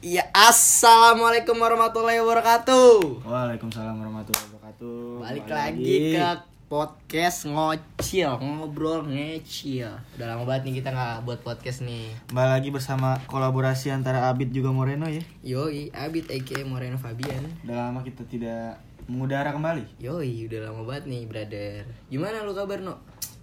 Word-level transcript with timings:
Ya 0.00 0.24
assalamualaikum 0.32 1.60
warahmatullahi 1.60 2.24
wabarakatuh. 2.24 3.20
Waalaikumsalam 3.20 4.00
warahmatullahi 4.00 4.48
wabarakatuh. 4.48 4.96
Balik 5.20 5.44
Kembali 5.44 5.60
lagi 5.60 5.96
ke 6.16 6.28
podcast 6.72 7.44
ngocil, 7.44 8.32
ngobrol 8.40 9.04
ngecil. 9.04 9.92
Udah 10.16 10.24
lama 10.24 10.48
banget 10.48 10.72
nih 10.72 10.74
kita 10.80 10.96
nggak 10.96 11.28
buat 11.28 11.44
podcast 11.44 11.84
nih. 11.84 12.16
Kembali 12.32 12.48
lagi 12.48 12.72
bersama 12.72 13.20
kolaborasi 13.28 13.92
antara 13.92 14.32
Abid 14.32 14.56
juga 14.56 14.72
Moreno 14.72 15.04
ya. 15.04 15.20
Yoi, 15.44 15.92
Abid 15.92 16.32
aka 16.32 16.64
Moreno 16.64 16.96
Fabian. 16.96 17.44
Udah 17.68 17.92
lama 17.92 18.00
kita 18.00 18.24
tidak 18.24 18.80
mengudara 19.04 19.52
kembali. 19.52 20.00
Yoi, 20.00 20.48
udah 20.48 20.72
lama 20.72 20.80
banget 20.88 21.12
nih, 21.12 21.22
brother. 21.28 21.84
Gimana 22.08 22.40
lu 22.48 22.56
kabar, 22.56 22.80
No? 22.80 22.96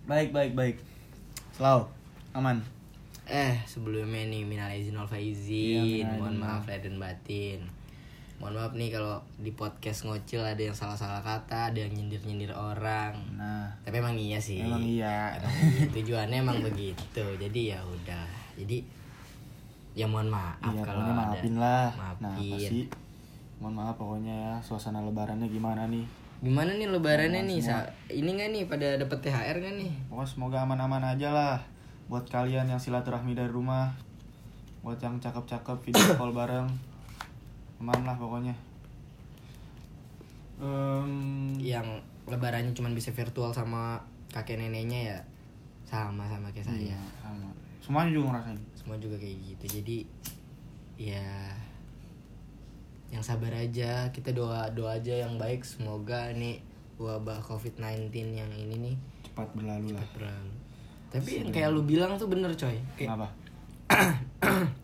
Baik 0.09 0.33
baik 0.33 0.57
baik. 0.57 0.81
Selalu 1.53 1.85
aman. 2.33 2.76
Eh, 3.27 3.59
sebelumnya 3.63 4.23
nih 4.23 4.43
minal 4.43 4.71
izin 4.71 4.95
wal 4.95 5.03
Iya, 5.03 5.11
faizin. 5.11 5.83
minal 5.83 6.15
Mohon 6.17 6.35
maaf 6.39 6.63
lahir 6.63 6.81
dan 6.81 6.95
batin. 6.95 7.59
Mohon 8.37 8.53
maaf 8.55 8.73
nih 8.73 8.89
kalau 8.89 9.15
di 9.35 9.51
podcast 9.51 10.05
ngocil 10.05 10.39
ada 10.39 10.61
yang 10.61 10.71
salah-salah 10.71 11.19
kata, 11.19 11.69
ada 11.69 11.79
yang 11.79 11.91
nyindir-nyindir 11.91 12.51
orang. 12.51 13.17
Nah, 13.33 13.67
Tapi 13.81 13.95
emang 13.97 14.15
iya 14.15 14.39
sih. 14.39 14.61
emang 14.61 14.79
iya. 14.79 15.35
Emang 15.35 15.51
iya, 15.51 15.85
tujuannya 15.91 16.37
emang 16.39 16.59
begitu. 16.61 17.23
Jadi 17.35 17.61
ya 17.67 17.79
udah. 17.81 18.25
Jadi 18.55 18.77
ya 19.91 20.05
mohon 20.05 20.29
maaf 20.29 20.61
Iya, 20.63 20.81
kalau 20.81 21.03
ada. 21.03 21.13
maafin 21.33 21.55
lah. 21.57 21.89
Maafin. 21.91 22.23
Nah, 22.23 22.35
pasti 22.53 22.79
mohon 23.57 23.73
maaf 23.75 23.95
pokoknya 23.97 24.33
ya 24.33 24.53
suasana 24.61 25.01
lebarannya 25.01 25.49
gimana 25.49 25.83
nih. 25.85 26.05
Gimana 26.37 26.77
nih 26.77 26.87
lebarannya 26.87 27.41
Mohon 27.41 27.49
nih? 27.49 27.59
Sa 27.59 27.81
ini 28.07 28.29
nggak 28.29 28.49
nih 28.53 28.63
pada 28.69 28.87
dapet 28.95 29.17
THR 29.19 29.57
nggak 29.57 29.75
nih? 29.75 29.91
Pokoknya 30.07 30.29
semoga 30.29 30.57
aman-aman 30.61 31.03
aja 31.03 31.33
lah 31.33 31.57
buat 32.07 32.23
kalian 32.27 32.71
yang 32.71 32.79
silaturahmi 32.79 33.35
dari 33.35 33.51
rumah. 33.51 33.91
Buat 34.83 35.03
yang 35.03 35.19
cakep-cakep 35.19 35.77
video 35.83 36.03
call 36.19 36.31
bareng. 36.31 36.67
Aman 37.83 38.01
lah 38.07 38.15
pokoknya. 38.15 38.55
Em, 40.57 41.11
Yang 41.59 42.01
lebarannya 42.25 42.73
cuma 42.73 42.89
bisa 42.91 43.13
virtual 43.13 43.53
sama 43.53 44.01
kakek 44.33 44.59
neneknya 44.59 44.99
ya 45.15 45.19
sama 45.87 46.27
sama 46.27 46.51
kayak 46.51 46.67
saya. 46.67 46.95
Iya, 46.95 46.99
sama. 47.23 47.47
Semuanya 47.79 48.11
juga 48.11 48.25
ngerasain. 48.35 48.59
Semua 48.75 48.97
juga 48.99 49.15
kayak 49.15 49.37
gitu. 49.43 49.65
Jadi 49.79 49.97
ya 50.97 51.27
yang 53.07 53.23
sabar 53.23 53.55
aja 53.55 54.11
kita 54.11 54.35
doa 54.35 54.67
doa 54.75 54.99
aja 54.99 55.15
yang 55.15 55.39
baik 55.39 55.63
semoga 55.63 56.27
nih 56.35 56.59
wabah 56.99 57.39
covid-19 57.39 58.11
yang 58.35 58.51
ini 58.51 58.75
nih 58.91 58.95
Cepat 59.23 59.47
berlalu 59.55 59.95
lah. 59.95 60.03
berlalu 60.11 60.51
tapi 61.07 61.29
yang 61.39 61.49
kayak 61.49 61.69
lu 61.71 61.81
bilang 61.81 62.15
tuh 62.15 62.27
bener 62.27 62.51
coy 62.51 62.75
kayak 62.95 63.09
Kenapa? 63.09 63.27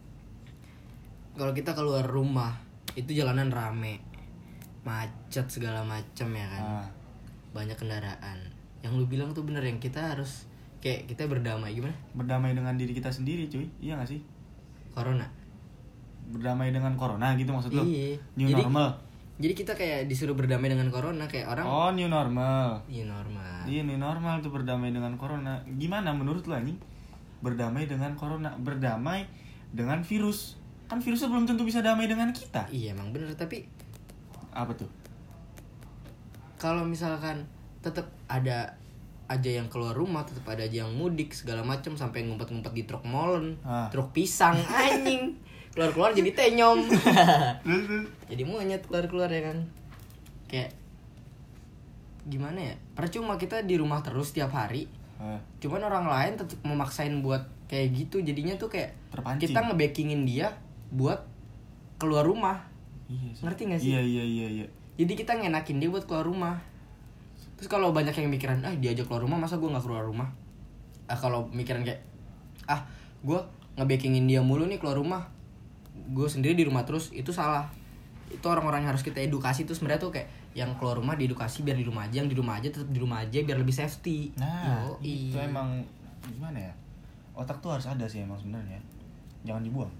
kalau 1.38 1.52
kita 1.52 1.74
keluar 1.74 2.06
rumah 2.06 2.54
itu 2.94 3.12
jalanan 3.12 3.50
rame 3.50 4.00
macet 4.84 5.48
segala 5.50 5.82
macem 5.82 6.30
ya 6.30 6.46
kan 6.48 6.64
Ah, 6.84 6.88
banyak 7.52 7.76
kendaraan 7.76 8.40
yang 8.84 8.94
lu 8.94 9.08
bilang 9.08 9.32
tuh 9.32 9.42
bener 9.42 9.64
yang 9.64 9.80
kita 9.80 10.14
harus 10.14 10.46
kayak 10.84 11.08
kita 11.08 11.26
berdamai 11.26 11.72
gimana 11.72 11.96
berdamai 12.12 12.52
dengan 12.52 12.76
diri 12.76 12.92
kita 12.92 13.08
sendiri, 13.08 13.48
cuy. 13.48 13.64
Iya 13.80 13.96
gak 13.96 14.12
sih? 14.12 14.20
corona 14.92 15.24
Berdamai 16.28 16.76
dengan 16.76 16.94
corona 16.94 17.32
gitu 17.34 17.56
maksud 17.56 17.72
lu? 17.72 17.84
iya 17.88 18.20
New 18.36 18.52
jadi 18.52 18.68
normal. 18.68 19.00
Jadi 19.36 19.54
kita 19.56 19.74
kayak 19.74 20.06
disuruh 20.06 20.34
berdamai 20.34 20.68
dengan 20.68 20.88
corona 20.88 21.26
kayak 21.26 21.50
orang 21.50 21.66
Oh, 21.66 21.90
new 21.90 22.06
normal. 22.06 22.86
iya 22.86 23.04
normal 23.04 23.66
Iya, 23.66 23.82
new 23.82 23.96
normal 23.96 24.40
tuh 24.40 24.52
berdamai 24.52 24.92
dengan 24.92 25.16
corona. 25.16 25.56
Gimana 25.74 26.12
menurut 26.12 26.44
lu 26.44 26.54
anjing? 26.54 26.76
Berdamai 27.40 27.86
dengan 27.86 28.12
corona, 28.14 28.52
berdamai 28.54 29.24
dengan 29.70 30.00
virus. 30.02 30.60
Kan 30.86 31.00
virusnya 31.00 31.28
belum 31.28 31.44
tentu 31.46 31.64
bisa 31.64 31.80
damai 31.80 32.06
dengan 32.06 32.30
kita. 32.30 32.68
iya 32.70 32.92
emang 32.92 33.10
bener 33.10 33.32
tapi 33.34 33.64
Apa 34.52 34.70
tuh? 34.74 34.92
kalau 36.56 36.84
misalkan 36.84 37.44
tetap 37.80 38.08
ada 38.26 38.80
aja 39.26 39.50
yang 39.50 39.68
keluar 39.68 39.92
rumah 39.92 40.24
tetap 40.24 40.46
ada 40.48 40.64
aja 40.64 40.84
yang 40.84 40.94
mudik 40.94 41.32
segala 41.32 41.60
macam 41.60 41.96
sampai 41.96 42.24
ngumpet-ngumpet 42.24 42.72
di 42.72 42.84
truk 42.84 43.04
molen 43.04 43.58
Ah. 43.62 43.88
truk 43.90 44.12
pisang 44.12 44.56
anjing 44.70 45.36
keluar-keluar 45.74 46.14
jadi 46.14 46.32
tenyom. 46.38 46.86
Jadi 48.30 48.44
monyet 48.46 48.86
keluar-keluar 48.86 49.30
ya 49.30 49.42
kan? 49.50 49.58
Kayak 50.46 50.72
gimana 52.30 52.74
ya? 52.74 52.76
Percuma 52.94 53.42
kita 53.42 53.66
di 53.66 53.76
rumah 53.78 54.06
terus 54.06 54.32
tiap 54.32 54.54
hari. 54.54 54.86
Ah, 55.18 55.42
cuman 55.58 55.82
orang 55.86 56.06
lain 56.10 56.34
tetap 56.38 56.62
memaksain 56.62 57.14
buat 57.26 57.50
kayak 57.66 57.90
gitu. 57.94 58.22
Jadinya 58.22 58.54
tuh 58.58 58.70
kayak 58.70 58.94
Terpancing. 59.10 59.50
kita 59.50 59.60
ngebackingin 59.66 60.22
dia 60.30 60.54
buat 60.94 61.26
keluar 61.98 62.26
rumah. 62.26 62.70
Iya 63.10 63.30
sih. 63.34 63.42
ngerti 63.42 63.62
gak 63.68 63.80
sih? 63.82 63.90
Iya, 63.94 64.02
iya, 64.02 64.24
iya, 64.24 64.48
iya. 64.64 64.68
jadi 64.94 65.14
kita 65.18 65.36
ngenakin 65.42 65.82
dia 65.82 65.90
buat 65.90 66.06
keluar 66.06 66.26
rumah. 66.30 66.56
Terus 67.58 67.66
kalau 67.70 67.90
banyak 67.90 68.14
yang 68.14 68.30
mikiran 68.30 68.62
ah 68.62 68.74
diajak 68.78 69.10
keluar 69.10 69.26
rumah 69.26 69.42
masa 69.42 69.58
gue 69.58 69.70
nggak 69.70 69.84
keluar 69.84 70.06
rumah? 70.06 70.30
Ah 71.10 71.18
kalau 71.18 71.50
mikiran 71.50 71.82
kayak 71.82 72.06
ah 72.70 72.86
gue 73.26 73.40
ngebackingin 73.76 74.30
dia 74.30 74.40
mulu 74.46 74.70
nih 74.70 74.78
keluar 74.78 75.02
rumah 75.02 75.33
gue 76.06 76.28
sendiri 76.28 76.54
di 76.54 76.66
rumah 76.66 76.84
terus 76.84 77.10
itu 77.12 77.32
salah 77.32 77.70
itu 78.28 78.42
orang-orang 78.44 78.84
yang 78.84 78.92
harus 78.92 79.06
kita 79.06 79.22
edukasi 79.22 79.64
tuh 79.64 79.72
sebenarnya 79.72 80.02
tuh 80.02 80.12
kayak 80.12 80.26
yang 80.54 80.74
keluar 80.76 80.98
rumah 80.98 81.14
diedukasi 81.14 81.62
biar 81.62 81.78
di 81.78 81.86
rumah 81.86 82.06
aja 82.06 82.20
yang 82.20 82.28
di 82.28 82.34
rumah 82.34 82.58
aja 82.58 82.68
tetap 82.68 82.90
di 82.90 82.98
rumah 82.98 83.22
aja 83.22 83.40
biar 83.40 83.58
lebih 83.58 83.72
safety 83.72 84.34
Nah, 84.36 84.90
Yoi. 85.00 85.32
itu 85.32 85.38
emang 85.38 85.80
gimana 86.26 86.58
ya? 86.58 86.74
Otak 87.34 87.62
tuh 87.62 87.74
harus 87.74 87.86
ada 87.86 88.06
sih 88.06 88.22
emang 88.22 88.38
sebenarnya. 88.38 88.78
Jangan 89.44 89.62
dibuang. 89.62 89.92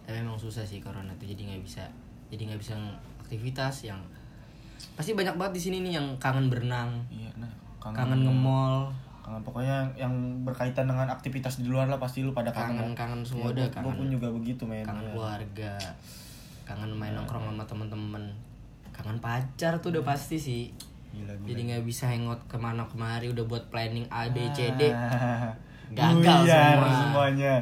tapi 0.00 0.18
emang 0.18 0.34
susah 0.34 0.66
sih 0.66 0.82
corona 0.82 1.14
tuh 1.14 1.22
jadi 1.24 1.38
nggak 1.46 1.62
bisa 1.62 1.86
jadi 2.26 2.50
nggak 2.50 2.58
bisa 2.58 2.74
aktivitas 3.22 3.86
yang 3.86 4.02
pasti 4.98 5.14
banyak 5.14 5.38
banget 5.38 5.54
di 5.54 5.62
sini 5.62 5.76
nih 5.86 6.02
yang 6.02 6.06
kangen 6.18 6.50
berenang 6.50 6.98
Iya, 7.06 7.30
nah, 7.38 7.52
kangen 7.78 8.26
nge-mall 8.26 8.90
kangen 9.30 9.42
pokoknya 9.42 9.76
yang 9.94 10.10
berkaitan 10.42 10.84
dengan 10.84 11.06
aktivitas 11.06 11.56
di 11.56 11.66
luar 11.66 11.86
lah 11.86 11.96
pasti 11.96 12.20
lu 12.20 12.30
pada 12.30 12.50
kangen. 12.50 12.74
kangen 12.74 12.92
kangen 12.92 13.20
semua 13.22 13.46
Ya, 13.48 13.54
udah 13.54 13.66
gua- 13.68 13.74
kangen 13.76 13.94
pun 13.94 14.06
juga 14.10 14.28
begitu 14.28 14.62
men. 14.64 14.82
kangen 14.82 15.00
Iya. 15.00 15.12
keluarga 15.12 15.72
kangen 16.64 16.90
main 16.92 17.14
nongkrong 17.14 17.44
sama 17.44 17.62
temen-temen 17.64 18.24
kangen 18.90 19.18
pacar 19.18 19.78
tuh 19.78 19.90
udah 19.90 20.02
pasti 20.04 20.34
sih 20.36 20.62
Gila, 21.10 21.30
gila. 21.32 21.46
jadi 21.46 21.60
nggak 21.64 21.84
bisa 21.84 22.06
hangout 22.06 22.42
ke 22.44 22.56
mana 22.56 22.82
kemari 22.84 23.26
udah 23.28 23.42
buat 23.44 23.66
planning 23.68 24.06
A 24.08 24.26
B 24.26 24.50
C 24.50 24.66
D 24.72 24.90
Ah, 24.90 25.54
Gagal 25.90 26.18
buyar 26.42 26.74
semua. 26.76 26.90
semuanya. 27.00 27.54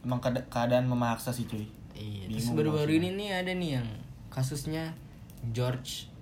Emang 0.00 0.18
keada- 0.20 0.46
keadaan 0.46 0.86
memaksa 0.86 1.30
sih 1.30 1.42
cuy. 1.44 1.66
iya 1.92 2.26
terus 2.28 2.52
baru-baru 2.52 2.98
ini 2.98 3.16
nih 3.16 3.30
ada 3.34 3.50
nih 3.50 3.70
yang 3.74 3.88
kasusnya 4.28 4.92
George 5.50 6.12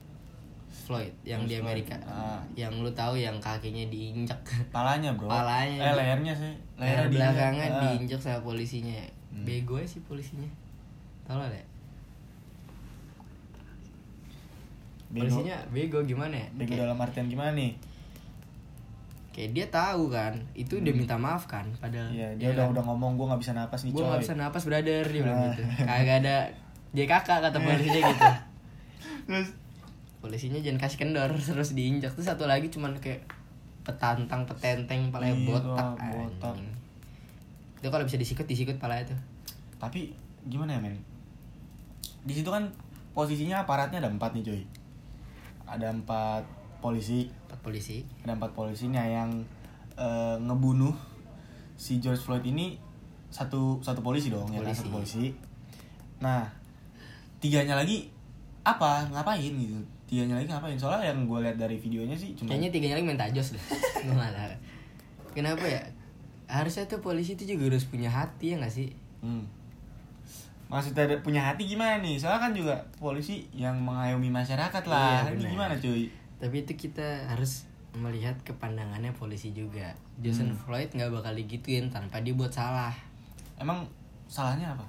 Floyd 0.84 1.14
yang 1.22 1.40
di 1.42 1.50
George 1.50 1.64
Amerika 1.64 1.96
Floyd. 1.96 2.12
Ah. 2.12 2.40
yang 2.54 2.72
lu 2.76 2.90
tahu 2.90 3.16
yang 3.16 3.36
kakinya 3.38 3.84
diinjak 3.86 4.36
Palanya 4.68 5.10
bro. 5.10 5.26
Palanya. 5.26 5.80
Eh 5.82 5.94
lehernya 5.94 6.34
sih. 6.34 6.52
leher 6.74 6.84
Lehernya 7.00 7.10
belakangnya 7.10 7.64
diinjak. 7.64 7.74
Ah. 7.74 7.90
diinjak 7.90 8.20
sama 8.20 8.40
polisinya 8.42 8.98
Hmm. 9.30 9.42
bego 9.42 9.74
sih 9.82 9.98
polisinya 10.00 10.46
tau 11.22 11.36
lah 11.36 11.48
deh 11.48 11.64
Bego- 15.08 15.30
polisinya 15.30 15.56
bego 15.68 15.98
gimana 16.02 16.34
ya 16.36 16.48
Bego 16.52 16.70
Kayak- 16.70 16.82
dalam 16.84 16.98
artian 16.98 17.26
gimana 17.26 17.50
nih? 17.52 17.72
kayak 19.30 19.50
dia 19.50 19.66
tahu 19.68 20.06
kan 20.08 20.30
itu 20.52 20.78
udah 20.78 20.92
minta 20.92 21.16
maaf 21.16 21.42
kan 21.44 21.66
padahal 21.76 22.06
Hmm. 22.06 22.14
Iya, 22.14 22.28
dia 22.36 22.48
udah 22.52 22.70
udah 22.70 22.82
ngomong 22.84 23.14
gue 23.16 23.26
nggak 23.26 23.40
bisa 23.40 23.50
napas 23.52 23.82
nih 23.82 23.90
gue 23.90 23.98
nggak 24.00 24.22
bisa 24.22 24.34
napas 24.36 24.62
brother 24.62 25.02
dia 25.04 25.20
bilang 25.20 25.34
Ah. 25.36 25.46
gitu 25.50 25.62
kagak 25.80 26.16
ada 26.20 26.36
JKK 26.92 27.28
kata 27.42 27.58
polisinya 27.64 28.00
gitu 28.04 28.24
Terus 29.24 29.48
polisinya 30.24 30.56
jangan 30.56 30.80
kasih 30.80 30.98
kendor 30.98 31.28
terus 31.52 31.76
diinjak 31.76 32.08
terus 32.10 32.24
satu 32.24 32.48
lagi 32.48 32.72
cuman 32.72 32.96
kayak 32.96 33.20
petantang 33.84 34.48
petenteng 34.48 35.12
palanya 35.12 35.36
Iya, 35.36 35.44
botak 35.46 35.92
botak. 36.00 36.56
anjing. 36.56 36.72
itu 37.76 37.88
kalau 37.92 38.00
bisa 38.02 38.16
disikut 38.16 38.48
disikut 38.48 38.76
palanya 38.78 39.12
tuh 39.12 39.20
tapi 39.76 40.16
gimana 40.44 40.72
ya 40.72 40.80
men? 40.80 40.96
Di 42.24 42.32
situ 42.32 42.48
kan 42.48 42.64
posisinya 43.12 43.60
aparatnya 43.60 44.00
ada 44.00 44.08
empat 44.08 44.32
nih 44.32 44.40
coy. 44.42 44.62
Ada 45.64 45.92
empat 45.92 46.40
polisi, 46.80 47.28
empat 47.44 47.60
polisi 47.60 48.00
ada 48.24 48.32
empat 48.32 48.52
polisinya 48.52 49.04
yang 49.04 49.28
eh, 49.94 50.36
ngebunuh 50.38 50.96
si 51.76 52.00
George 52.00 52.20
Floyd 52.20 52.40
ini 52.42 52.80
satu 53.28 53.76
satu 53.80 54.00
polisi 54.00 54.32
dong 54.32 54.48
ya 54.48 54.60
kan 54.60 54.72
Polisi. 54.72 54.80
satu 54.80 54.90
polisi. 54.90 55.24
Nah 56.20 56.48
tiganya 57.36 57.76
lagi 57.76 58.08
apa 58.64 59.04
ngapain 59.12 59.52
gitu? 59.52 59.76
Tiganya 60.14 60.38
lagi 60.38 60.46
ngapain? 60.46 60.78
Soalnya 60.78 61.10
yang 61.10 61.26
gue 61.26 61.38
lihat 61.42 61.58
dari 61.58 61.74
videonya 61.74 62.14
sih 62.14 62.38
cuma 62.38 62.48
kayaknya 62.48 62.70
tiganya 62.70 62.94
lagi 62.94 63.06
main 63.06 63.18
tajos 63.18 63.48
deh 63.50 63.62
kenapa 65.34 65.66
ya 65.66 65.82
harusnya 66.46 66.86
tuh 66.86 67.02
polisi 67.02 67.34
itu 67.34 67.50
juga 67.50 67.66
harus 67.66 67.82
punya 67.84 68.06
hati 68.06 68.54
ya 68.54 68.62
nggak 68.62 68.70
sih 68.70 68.94
Hmm. 69.18 69.42
Maksudnya 70.64 71.16
punya 71.18 71.40
hati 71.42 71.64
gimana 71.64 71.96
nih? 71.98 72.14
Soalnya 72.14 72.40
kan 72.40 72.52
juga 72.52 72.74
polisi 72.94 73.48
yang 73.50 73.72
mengayomi 73.78 74.28
masyarakat 74.28 74.84
lah. 74.84 75.24
Iya, 75.24 75.32
Ini 75.34 75.44
gimana 75.50 75.74
cuy? 75.74 76.06
tapi 76.34 76.60
itu 76.60 76.76
kita 76.76 77.24
harus 77.24 77.64
melihat 77.96 78.36
kepandangannya 78.44 79.16
polisi 79.16 79.50
juga 79.50 79.96
Jason 80.20 80.52
Hmm. 80.52 80.60
Floyd 80.60 80.92
nggak 80.92 81.08
bakal 81.08 81.32
digituin 81.32 81.88
tanpa 81.88 82.20
dia 82.20 82.36
buat 82.36 82.52
salah 82.52 82.92
Emang 83.56 83.86
salahnya 84.28 84.76
apa 84.76 84.84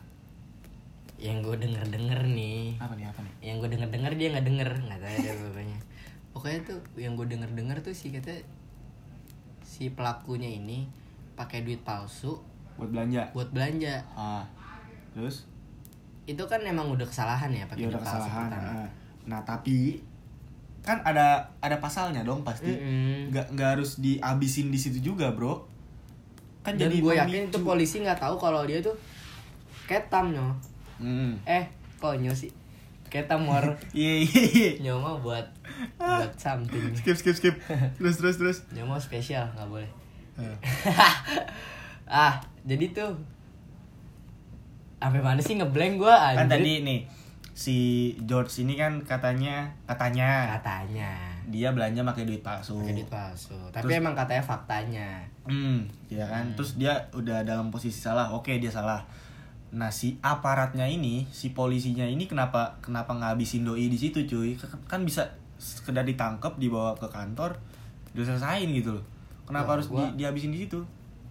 yang 1.15 1.39
gue 1.39 1.55
denger 1.55 1.83
denger 1.87 2.19
nih. 2.27 2.75
Apa 2.75 2.93
nih 2.99 3.07
apa 3.07 3.19
nih? 3.23 3.33
Yang 3.39 3.55
gue 3.63 3.69
denger 3.77 3.89
denger 3.91 4.13
dia 4.19 4.27
nggak 4.35 4.45
denger 4.45 4.69
nggak 4.87 4.99
tahu 4.99 5.15
deh 5.23 5.35
pokoknya. 5.39 5.79
Pokoknya 6.35 6.59
tuh 6.67 6.79
yang 6.99 7.13
gue 7.15 7.27
denger 7.31 7.51
denger 7.55 7.77
tuh 7.79 7.95
sih 7.95 8.11
kata 8.11 8.35
si 9.63 9.91
pelakunya 9.91 10.51
ini 10.51 10.87
pakai 11.35 11.63
duit 11.63 11.83
palsu 11.83 12.39
buat 12.75 12.91
belanja? 12.91 13.31
buat 13.31 13.49
belanja. 13.55 14.03
Ah. 14.15 14.43
Terus? 15.15 15.47
Itu 16.27 16.43
kan 16.51 16.59
emang 16.67 16.91
udah 16.91 17.07
kesalahan 17.07 17.51
ya 17.55 17.63
pakai 17.67 17.87
ya 17.87 17.91
udah 17.91 17.99
duit 17.99 18.07
palsu 18.07 18.27
kesalahan 18.27 18.51
pertama. 18.51 18.71
ah. 18.83 18.89
nah 19.25 19.39
tapi 19.41 20.03
kan 20.85 21.01
ada 21.01 21.49
ada 21.63 21.79
pasalnya 21.79 22.27
dong 22.27 22.43
pasti. 22.43 22.75
Nggak 23.31 23.55
nggak 23.55 23.69
harus 23.79 24.03
dihabisin 24.03 24.69
di 24.69 24.79
situ 24.79 24.99
juga 24.99 25.31
bro. 25.31 25.63
Kan 26.61 26.75
dan 26.75 26.91
jadi 26.91 26.95
gue 26.99 27.13
yakin 27.15 27.41
itu 27.49 27.59
polisi 27.63 28.03
nggak 28.03 28.19
tahu 28.19 28.35
kalau 28.35 28.67
dia 28.67 28.83
tuh 28.83 28.93
ketam 29.87 30.35
nyo 30.35 30.74
Hmm. 31.01 31.35
eh 31.43 31.65
kok 31.99 32.15
nyo 32.19 32.31
sih? 32.31 32.51
Ketam 33.05 33.47
war 33.47 33.63
iya 33.95 34.25
iya 34.27 34.41
iya. 34.51 34.69
nyo 34.81 34.99
mah 34.99 35.15
buat 35.21 35.45
buat 35.95 36.31
something. 36.35 36.91
Skip 36.95 37.15
skip 37.15 37.35
skip. 37.35 37.55
Terus 37.99 38.15
terus 38.19 38.35
terus. 38.41 38.57
Nyo 38.75 38.87
mah 38.87 38.99
spesial 38.99 39.47
nggak 39.55 39.67
boleh. 39.67 39.89
Ah. 40.35 40.57
ah 42.27 42.33
jadi 42.67 42.91
tuh 42.91 43.15
apa 44.99 45.21
mana 45.21 45.39
sih 45.39 45.55
ngeblank 45.55 46.01
gue 46.01 46.11
kan 46.11 46.47
tadi 46.49 46.81
nih 46.81 47.05
si 47.55 48.11
George 48.27 48.51
ini 48.67 48.75
kan 48.75 48.99
katanya 49.07 49.71
katanya. 49.87 50.59
Katanya. 50.59 51.15
Dia 51.47 51.71
belanja 51.71 52.03
pakai 52.03 52.27
duit 52.27 52.43
palsu. 52.43 52.75
Pakai 52.83 52.99
duit 52.99 53.07
palsu. 53.07 53.55
Tapi 53.71 53.87
Terus- 53.87 54.01
emang 54.03 54.11
katanya 54.11 54.43
faktanya. 54.43 55.09
Hmm, 55.47 55.87
ya 56.11 56.27
kan. 56.27 56.51
Terus 56.59 56.75
dia 56.75 56.99
udah 57.15 57.47
dalam 57.47 57.71
posisi 57.71 57.95
salah. 57.95 58.27
Oke, 58.35 58.59
dia 58.59 58.67
salah. 58.67 58.99
Nah, 59.75 59.91
si 59.91 60.15
aparatnya 60.23 60.87
ini, 60.87 61.27
si 61.35 61.51
polisinya 61.51 62.07
ini 62.07 62.31
kenapa 62.31 62.79
kenapa 62.79 63.11
ngabisin 63.11 63.67
doi 63.67 63.91
di 63.91 63.99
situ, 63.99 64.23
cuy? 64.23 64.55
Kan 64.87 65.03
bisa 65.03 65.27
sekedar 65.59 66.07
ditangkap, 66.07 66.55
dibawa 66.55 66.95
ke 66.95 67.11
kantor, 67.11 67.59
diselesain 68.15 68.71
gitu 68.71 68.95
loh. 68.95 69.05
Kenapa 69.43 69.67
Wah, 69.67 69.73
harus 69.75 69.87
gua- 69.91 70.07
di, 70.15 70.23
dihabisin 70.23 70.55
di 70.55 70.63
situ? 70.63 70.79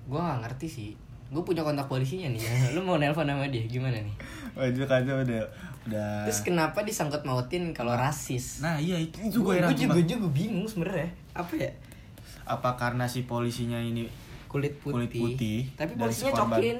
gue 0.04 0.20
nggak 0.20 0.44
ngerti 0.44 0.68
sih. 0.68 0.90
Gue 1.32 1.40
punya 1.40 1.64
kontak 1.64 1.88
polisinya 1.88 2.28
nih. 2.28 2.44
Ya 2.44 2.52
lu 2.76 2.84
mau 2.84 3.00
nelpon 3.00 3.24
sama 3.24 3.48
dia 3.48 3.64
gimana 3.64 3.96
nih? 3.96 4.14
Wah, 4.52 4.68
itu 4.68 4.84
kan 4.84 5.00
udah 5.00 5.40
udah. 5.88 6.28
Terus 6.28 6.44
kenapa 6.44 6.84
disangkut 6.84 7.24
mautin 7.24 7.72
kalau 7.72 7.96
rasis? 7.96 8.60
Nah, 8.60 8.76
iya 8.76 9.00
itu, 9.00 9.24
itu 9.24 9.40
gue 9.40 9.56
juga 9.72 9.96
juga 10.04 10.28
bingung 10.28 10.68
sebenarnya. 10.68 11.08
Apa 11.32 11.56
ya? 11.56 11.72
Apa 12.44 12.76
karena 12.76 13.08
si 13.08 13.24
polisinya 13.24 13.80
ini 13.80 14.04
kulit 14.52 14.76
putih, 14.78 14.94
Kulit 14.94 15.10
putih 15.10 15.58
tapi 15.74 15.92
polisinya 15.98 16.30
cokin 16.30 16.78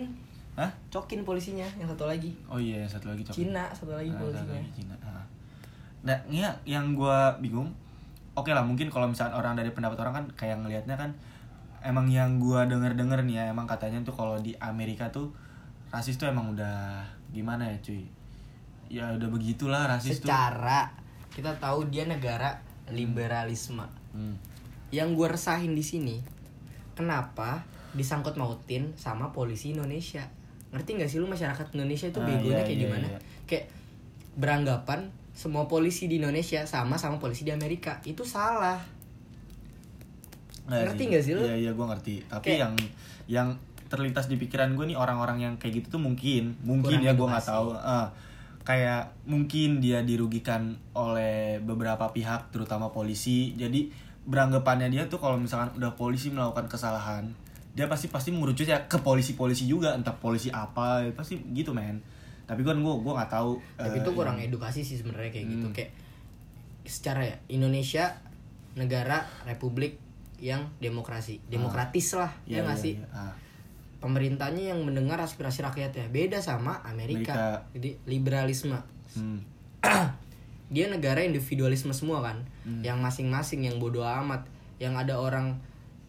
Hah? 0.55 0.71
cokin 0.87 1.27
polisinya 1.27 1.67
yang 1.75 1.91
satu 1.91 2.07
lagi 2.07 2.31
Oh 2.47 2.63
iya, 2.63 2.87
yang 2.87 2.91
satu 2.91 3.11
lagi 3.11 3.27
coklat. 3.27 3.39
Cina 3.43 3.65
satu 3.75 3.91
lagi 3.91 4.11
Nah, 4.11 4.19
satu 4.19 4.25
polisinya 4.31 4.55
lagi 4.55 4.71
Cina. 4.71 4.95
Nah, 5.03 5.25
nah 6.05 6.19
ya, 6.31 6.51
yang 6.63 6.95
gue 6.95 7.19
bingung, 7.43 7.67
oke 8.35 8.51
lah 8.55 8.63
mungkin 8.63 8.87
kalau 8.87 9.11
misalnya 9.11 9.35
orang 9.35 9.59
dari 9.59 9.75
pendapat 9.75 9.99
orang 9.99 10.15
kan 10.15 10.25
kayak 10.39 10.63
ngelihatnya 10.63 10.95
kan 10.95 11.11
emang 11.83 12.07
yang 12.07 12.39
gue 12.39 12.61
denger 12.65 12.95
denger 12.95 13.21
nih 13.27 13.37
ya 13.39 13.45
emang 13.51 13.67
katanya 13.67 13.99
tuh 14.03 14.15
kalau 14.15 14.39
di 14.39 14.55
Amerika 14.57 15.11
tuh 15.11 15.35
rasis 15.91 16.17
tuh 16.17 16.27
emang 16.27 16.57
udah 16.57 17.05
gimana 17.31 17.67
ya 17.69 17.77
cuy 17.83 18.03
ya 18.89 19.05
udah 19.13 19.29
begitulah 19.29 19.85
rasis 19.87 20.19
tuh 20.19 20.27
secara 20.27 20.89
kita 21.31 21.51
tahu 21.59 21.91
dia 21.91 22.07
negara 22.07 22.57
liberalisme 22.89 23.85
Hmm. 24.15 24.39
yang 24.95 25.19
gue 25.19 25.27
resahin 25.27 25.75
di 25.75 25.83
sini 25.83 26.23
kenapa 26.95 27.67
disangkut 27.93 28.39
mautin 28.39 28.95
sama 28.95 29.35
polisi 29.35 29.75
Indonesia 29.75 30.23
ngerti 30.75 30.91
nggak 30.99 31.07
sih 31.09 31.19
lu 31.23 31.31
masyarakat 31.31 31.67
Indonesia 31.73 32.11
itu 32.11 32.19
Ah, 32.19 32.27
begonya 32.27 32.51
iya, 32.51 32.67
kayak 32.67 32.75
iya, 32.75 32.83
gimana 32.85 33.07
iya. 33.07 33.19
kayak 33.47 33.65
beranggapan 34.35 35.01
semua 35.31 35.65
polisi 35.65 36.11
di 36.11 36.19
Indonesia 36.19 36.67
sama 36.67 36.99
sama 36.99 37.23
polisi 37.23 37.47
di 37.47 37.55
Amerika 37.55 38.03
itu 38.03 38.27
salah 38.27 38.83
Ngerti 40.65 41.03
nggak 41.13 41.23
sih 41.23 41.33
lu? 41.37 41.45
Iya 41.45 41.57
iya 41.61 41.71
gue 41.77 41.87
ngerti. 41.87 42.25
Tapi 42.25 42.57
Kayak- 42.57 42.61
yang 42.65 42.73
yang 43.29 43.49
terlintas 43.93 44.27
di 44.27 44.41
pikiran 44.41 44.73
gue 44.75 44.89
nih 44.89 44.97
orang-orang 44.97 45.39
yang 45.45 45.55
kayak 45.61 45.85
gitu 45.85 46.01
tuh 46.01 46.03
mungkin 46.03 46.57
mungkin 46.65 47.05
ya 47.05 47.13
gue 47.13 47.27
nggak 47.29 47.45
tahu. 47.45 47.77
Eh, 47.77 48.09
kayak 48.65 49.13
mungkin 49.29 49.85
dia 49.85 50.01
dirugikan 50.01 50.73
oleh 50.97 51.61
beberapa 51.61 52.09
pihak 52.09 52.49
terutama 52.49 52.89
polisi. 52.89 53.53
Jadi 53.61 53.93
beranggapannya 54.25 54.89
dia 54.89 55.05
tuh 55.05 55.21
kalau 55.21 55.37
misalkan 55.37 55.69
udah 55.77 55.93
polisi 56.01 56.33
melakukan 56.33 56.65
kesalahan 56.65 57.29
dia 57.75 57.87
pasti 57.87 58.07
pasti 58.07 58.31
merucutnya 58.31 58.87
ke 58.87 58.99
polisi-polisi 58.99 59.67
juga 59.67 59.93
entah 59.93 60.15
polisi 60.15 60.49
apa 60.49 61.11
pasti 61.11 61.43
gitu 61.51 61.71
men 61.71 61.99
tapi 62.45 62.61
kan 62.61 62.77
gue 62.77 62.95
gue 62.95 63.13
nggak 63.13 63.29
tahu 63.29 63.59
tapi 63.75 63.99
eh, 63.99 64.01
itu 64.01 64.11
kurang 64.13 64.37
yang- 64.37 64.49
edukasi 64.49 64.81
sih 64.81 64.95
sebenarnya 64.95 65.31
kayak 65.31 65.47
gitu 65.49 65.67
Hmm. 65.67 65.75
kayak 65.75 65.91
secara 66.85 67.25
ya 67.25 67.37
Indonesia 67.49 68.15
negara 68.75 69.19
republik 69.43 69.99
yang 70.39 70.71
demokrasi 70.77 71.41
demokratis 71.45 72.13
lah 72.13 72.31
ya 72.45 72.61
Iya, 72.61 72.61
nggak 72.63 72.77
iya, 72.77 72.85
sih 72.85 72.95
iya. 72.97 73.09
Ah. 73.11 73.35
pemerintahnya 73.99 74.71
yang 74.71 74.85
mendengar 74.85 75.17
aspirasi 75.19 75.65
rakyatnya 75.65 76.07
beda 76.09 76.39
sama 76.39 76.85
Amerika, 76.85 77.33
Amerika. 77.33 77.73
jadi 77.73 77.91
liberalisme 78.05 78.79
Hmm. 79.11 79.41
dia 80.69 80.87
negara 80.87 81.23
individualisme 81.23 81.91
semua 81.91 82.21
kan 82.21 82.43
Hmm. 82.63 82.83
yang 82.83 82.99
masing-masing 82.99 83.63
yang 83.63 83.77
bodoh 83.77 84.03
amat 84.03 84.45
yang 84.77 84.95
ada 84.95 85.15
orang 85.15 85.57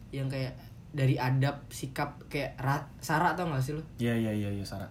yang 0.09 0.25
kayak 0.25 0.57
dari 0.95 1.15
adab 1.15 1.67
sikap 1.67 2.15
kayak 2.25 2.55
ra, 2.55 2.79
sara 2.97 3.35
tau 3.35 3.45
gak 3.45 3.59
sih 3.59 3.71
lo 3.71 3.83
Iya 3.97 4.15
iya 4.15 4.31
iya 4.33 4.49
iya 4.49 4.63
Sarah. 4.63 4.87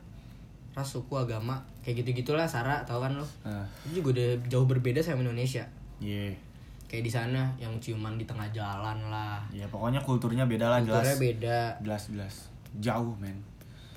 ras 0.71 0.85
suku 0.87 1.15
agama 1.15 1.57
kayak 1.81 2.05
gitu 2.05 2.21
gitulah 2.21 2.45
sara 2.45 2.83
tau 2.83 2.99
kan 2.99 3.11
lo 3.11 3.25
Ah, 3.41 3.65
itu 3.85 3.99
juga 3.99 4.13
udah 4.13 4.29
jauh 4.47 4.67
berbeda 4.67 5.01
sama 5.01 5.23
Indonesia 5.23 5.65
Iya. 5.97 6.37
kayak 6.85 7.01
di 7.01 7.11
sana 7.11 7.49
yang 7.57 7.73
ciuman 7.79 8.15
di 8.15 8.23
tengah 8.23 8.45
jalan 8.51 8.99
lah 9.07 9.41
Ya 9.49 9.65
pokoknya 9.65 9.99
kulturnya 9.99 10.45
beda 10.45 10.69
lah 10.69 10.79
jelas. 10.79 11.01
kulturnya 11.01 11.19
beda 11.19 11.59
Jelas 11.81 12.03
jelas. 12.07 12.35
Jauh 12.77 13.17
men. 13.17 13.39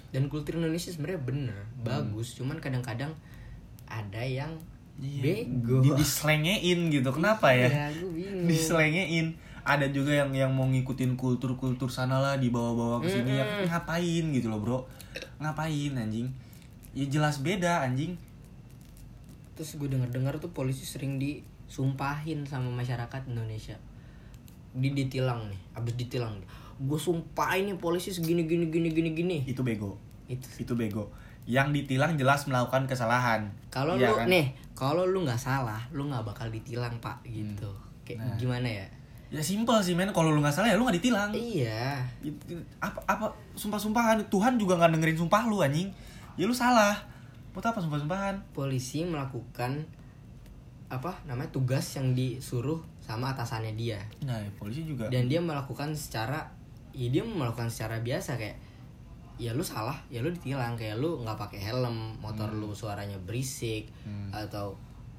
dan 0.07 0.25
kultur 0.25 0.55
Indonesia 0.55 0.87
sebenarnya 0.87 1.19
bener 1.19 1.57
bagus 1.77 2.33
cuman 2.33 2.55
kadang-kadang 2.57 3.11
ada 3.85 4.21
yang 4.21 4.49
bego 4.97 5.77
Di 5.79 5.91
dislengein 5.93 6.89
gitu. 6.89 7.09
Kenapa 7.11 7.51
ya? 7.51 7.67
Iya, 7.67 7.85
gue 7.97 8.11
bingung. 8.15 8.45
Dislengein. 8.45 9.27
Ada 9.67 9.91
juga 9.91 10.15
yang 10.15 10.31
yang 10.31 10.49
mau 10.49 10.63
ngikutin 10.63 11.13
kultur-kultur 11.13 11.87
sana 11.87 12.17
lah 12.17 12.35
dibawa-bawa 12.35 12.97
ke 12.97 13.11
sini 13.11 13.35
ya 13.35 13.43
Mm-mm. 13.43 13.67
ngapain 13.67 14.25
gitu 14.31 14.47
loh, 14.47 14.57
Bro. 14.57 14.79
Ngapain 15.37 15.91
anjing? 15.93 16.31
Ya 16.91 17.03
jelas 17.05 17.41
beda 17.41 17.83
anjing. 17.83 18.15
terus 19.53 19.73
gue 19.73 19.89
dengar-dengar 19.89 20.37
tuh 20.37 20.53
polisi 20.53 20.85
sering 20.85 21.17
disumpahin 21.17 22.45
sama 22.45 22.69
masyarakat 22.71 23.25
Indonesia 23.25 23.73
di 24.71 24.93
ditilang 24.93 25.49
nih 25.49 25.57
abis 25.73 25.97
ditilang 25.97 26.37
gue 26.77 26.99
sumpahin 27.01 27.65
nih 27.65 27.73
polisi 27.75 28.13
segini 28.13 28.45
gini 28.45 28.69
gini 28.69 28.93
gini 28.93 29.09
gini 29.11 29.37
Itu 29.43 29.65
bego. 29.65 29.97
itu 30.29 30.45
Itu 30.61 30.77
bego. 30.77 31.09
Yang 31.49 31.73
ditilang 31.73 32.13
jelas 32.13 32.45
melakukan 32.45 32.85
kesalahan. 32.85 33.49
kalau 33.73 33.97
Iya 33.97 34.13
lu 34.13 34.17
kan? 34.21 34.25
nih 34.29 34.45
kalau 34.77 35.09
lu 35.09 35.25
nggak 35.25 35.41
salah 35.41 35.81
lu 35.89 36.05
nggak 36.05 36.21
bakal 36.21 36.45
ditilang 36.47 36.93
pak 37.01 37.17
gitu 37.25 37.73
kayak 38.05 38.21
Nah. 38.21 38.37
gimana 38.37 38.69
ya 38.69 38.85
Ya 39.27 39.43
simpel 39.43 39.75
sih 39.81 39.91
men, 39.91 40.07
kalau 40.11 40.31
lu 40.31 40.39
nggak 40.39 40.55
salah 40.55 40.71
ya 40.71 40.79
lu 40.79 40.87
nggak 40.87 41.03
ditilang. 41.03 41.29
iya. 41.31 41.99
Itu- 42.23 42.55
apa 42.79 42.99
apa 43.03 43.27
sumpah-sumpahan. 43.53 44.23
Tuhan 44.27 44.55
juga 44.55 44.75
nggak 44.75 44.95
dengerin 44.95 45.19
sumpah 45.19 45.43
lu 45.45 45.59
anjing. 45.59 45.91
Ya 46.39 46.47
lu 46.47 46.55
salah. 46.55 46.95
Buat 47.51 47.73
apa 47.73 47.79
sumpah-sumpahan? 47.81 48.39
Polisi 48.53 49.03
melakukan 49.03 49.83
apa 50.87 51.11
namanya 51.27 51.51
tugas 51.51 51.83
yang 51.99 52.15
disuruh 52.15 52.79
sama 53.03 53.35
atasannya 53.35 53.75
dia. 53.75 53.99
Nah 54.23 54.39
ya, 54.39 54.47
polisi 54.55 54.87
juga. 54.87 55.11
Dan 55.11 55.27
dia 55.27 55.43
melakukan 55.43 55.91
secara 55.91 56.47
ya 56.95 57.11
dia 57.11 57.23
melakukan 57.27 57.67
secara 57.67 57.99
biasa. 57.99 58.39
Kayak 58.39 58.55
ya 59.35 59.51
lu 59.51 59.61
salah. 59.61 59.99
Ya 60.07 60.23
lu 60.23 60.31
ditilang. 60.31 60.79
Kayak 60.79 61.03
lu 61.03 61.19
nggak 61.19 61.35
pakai 61.35 61.59
helm 61.59 62.15
motor 62.23 62.47
lu 62.55 62.71
suaranya 62.71 63.19
berisik 63.27 63.91
Hmm. 64.07 64.31
atau 64.31 64.71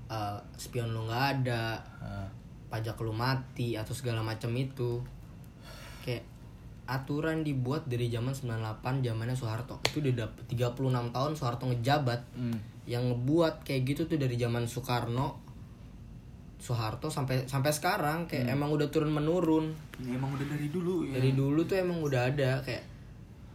uh, 0.08 0.40
spion 0.56 0.96
lu 0.96 1.04
nggak 1.04 1.44
ada. 1.44 1.76
Ah, 2.00 2.24
pajak 2.68 3.00
lu 3.00 3.12
mati 3.12 3.74
atau 3.74 3.92
segala 3.96 4.20
macam 4.20 4.52
itu. 4.56 5.00
Kayak 6.04 6.24
aturan 6.88 7.44
dibuat 7.44 7.84
dari 7.84 8.08
zaman 8.08 8.32
98 8.32 9.04
zamannya 9.04 9.36
Soeharto. 9.36 9.76
Itu 9.84 10.00
udah 10.00 10.24
dapet 10.24 10.42
36 10.48 11.12
tahun 11.12 11.32
Soeharto 11.36 11.64
ngejabat. 11.68 12.22
Hmm. 12.36 12.60
yang 12.88 13.04
ngebuat 13.12 13.68
kayak 13.68 13.84
gitu 13.84 14.08
tuh 14.08 14.16
dari 14.16 14.40
zaman 14.40 14.64
Soekarno 14.64 15.36
Soeharto 16.56 17.12
sampai 17.12 17.44
sampai 17.44 17.68
sekarang. 17.68 18.24
Kayak 18.24 18.56
emang 18.56 18.72
udah 18.72 18.88
turun 18.88 19.12
menurun. 19.12 19.76
Ya, 20.00 20.16
emang 20.16 20.32
udah 20.32 20.48
dari 20.48 20.72
dulu 20.72 21.04
ya. 21.04 21.20
Dari 21.20 21.36
dulu 21.36 21.60
tuh 21.68 21.76
emang 21.76 22.00
udah 22.00 22.32
ada 22.32 22.64
kayak 22.64 22.84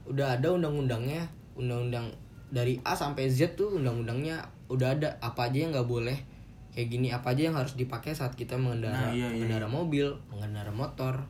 udah 0.06 0.38
ada 0.38 0.54
undang-undangnya. 0.54 1.26
Undang-undang 1.58 2.14
dari 2.54 2.78
A 2.86 2.94
sampai 2.94 3.26
Z 3.34 3.58
tuh 3.58 3.74
undang-undangnya 3.82 4.46
udah 4.70 4.94
ada. 4.94 5.10
Apa 5.18 5.50
aja 5.50 5.66
yang 5.66 5.74
nggak 5.74 5.90
boleh 5.90 6.33
kayak 6.74 6.90
gini 6.90 7.08
apa 7.10 7.32
aja 7.32 7.48
yang 7.48 7.56
harus 7.56 7.74
dipakai 7.74 8.12
saat 8.12 8.34
kita 8.34 8.58
mengendara 8.58 8.98
Nah, 8.98 9.14
iya, 9.14 9.30
iya, 9.30 9.46
mengendara 9.46 9.70
mobil 9.70 10.10
mengendara 10.28 10.74
motor. 10.74 11.22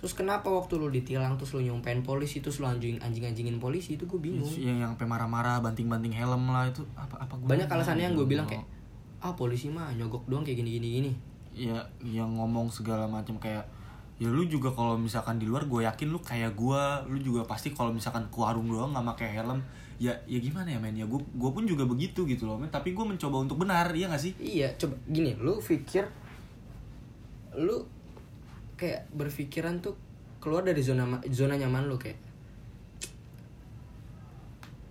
Terus 0.00 0.12
kenapa 0.12 0.52
waktu 0.52 0.76
lu 0.76 0.88
ditilang 0.88 1.36
terus 1.36 1.52
lu 1.52 1.64
nyumpain 1.64 2.00
polisi 2.00 2.40
terus 2.40 2.60
lu 2.60 2.68
anjing 2.68 3.00
anjing 3.00 3.24
anjingin 3.24 3.56
polisi 3.56 3.96
itu 3.96 4.04
gue 4.04 4.20
bingung. 4.20 4.44
Yang 4.44 4.84
yang 4.84 4.90
sampai 4.92 5.08
marah-marah 5.08 5.60
banting-banting 5.60 6.12
helm 6.12 6.48
lah 6.48 6.68
itu 6.68 6.84
apa 6.92 7.16
apa 7.16 7.32
gua- 7.36 7.56
banyak 7.56 7.68
alasannya 7.68 8.04
yang 8.08 8.16
gue 8.16 8.28
bilang 8.28 8.44
kayak 8.44 8.64
ah 9.20 9.32
polisi 9.32 9.72
mah 9.72 9.88
nyogok 9.96 10.28
doang 10.28 10.44
kayak 10.44 10.60
gini 10.60 10.76
gini. 10.76 10.88
Gini 11.00 11.12
ya 11.54 11.78
yang 12.02 12.34
ngomong 12.34 12.66
segala 12.68 13.06
macam 13.06 13.38
kayak 13.38 13.62
ya 14.18 14.28
lu 14.28 14.44
juga 14.44 14.68
kalau 14.70 14.94
misalkan 14.94 15.38
di 15.38 15.46
luar 15.48 15.64
gue 15.64 15.80
yakin 15.82 16.08
lu 16.08 16.20
kayak 16.20 16.52
gua. 16.52 17.00
Lu 17.08 17.16
juga 17.16 17.44
pasti 17.44 17.72
kalau 17.72 17.88
misalkan 17.88 18.24
ke 18.28 18.36
warung 18.36 18.68
doang 18.68 18.92
nggak 18.92 19.06
pakai 19.16 19.40
helm 19.40 19.60
ya 19.98 20.12
ya 20.26 20.38
gimana 20.38 20.70
ya 20.70 20.78
men? 20.78 20.94
Ya 20.94 21.06
gue 21.06 21.16
gue 21.18 21.50
pun 21.50 21.64
juga 21.64 21.86
begitu 21.86 22.26
gitu 22.26 22.44
loh 22.44 22.58
men. 22.58 22.70
Tapi 22.70 22.92
gue 22.92 23.04
mencoba 23.04 23.42
untuk 23.42 23.60
benar 23.60 23.90
iya 23.94 24.10
gak 24.10 24.22
sih? 24.22 24.32
Iya 24.36 24.74
coba 24.76 24.94
gini 25.06 25.34
lu 25.38 25.58
pikir 25.58 26.06
lu 27.54 27.86
kayak 28.74 29.06
berpikiran 29.14 29.78
tuh 29.78 29.94
keluar 30.42 30.66
dari 30.66 30.82
zona 30.82 31.06
zona 31.30 31.54
nyaman 31.54 31.86
lu 31.86 31.94
kayak 31.94 32.18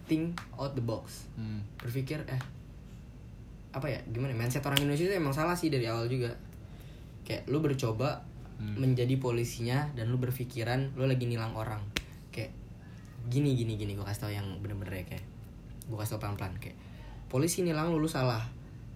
think 0.07 0.35
out 0.55 0.75
the 0.75 0.83
box. 0.83 1.27
Hmm. 1.35 1.63
berpikir 1.79 2.23
eh 2.27 2.41
apa 3.73 3.89
ya 3.89 3.99
gimana 4.13 4.37
mindset 4.37 4.61
orang 4.63 4.85
Indonesia 4.85 5.09
itu 5.09 5.15
emang 5.17 5.33
salah 5.33 5.57
sih 5.57 5.67
dari 5.73 5.87
awal 5.89 6.07
juga. 6.07 6.31
Kayak 7.27 7.47
lu 7.47 7.59
bercoba 7.59 8.33
Hmm. 8.53 8.77
menjadi 8.79 9.17
polisinya 9.17 9.89
dan 9.97 10.13
lu 10.13 10.21
berpikiran 10.21 10.93
lu 10.93 11.09
lagi 11.09 11.25
nilang 11.25 11.57
orang 11.57 11.81
gini 13.31 13.55
gini 13.55 13.79
gini 13.79 13.95
gue 13.95 14.03
kasih 14.03 14.21
tau 14.27 14.33
yang 14.33 14.45
bener-bener 14.59 15.03
ya 15.03 15.05
kayak 15.15 15.25
gue 15.87 15.97
kasih 15.99 16.15
tau 16.15 16.27
pelan-pelan 16.27 16.55
kayak 16.59 16.75
polisi 17.31 17.65
nilang 17.65 17.89
lu 17.91 17.97
lu 17.97 18.09
salah. 18.09 18.45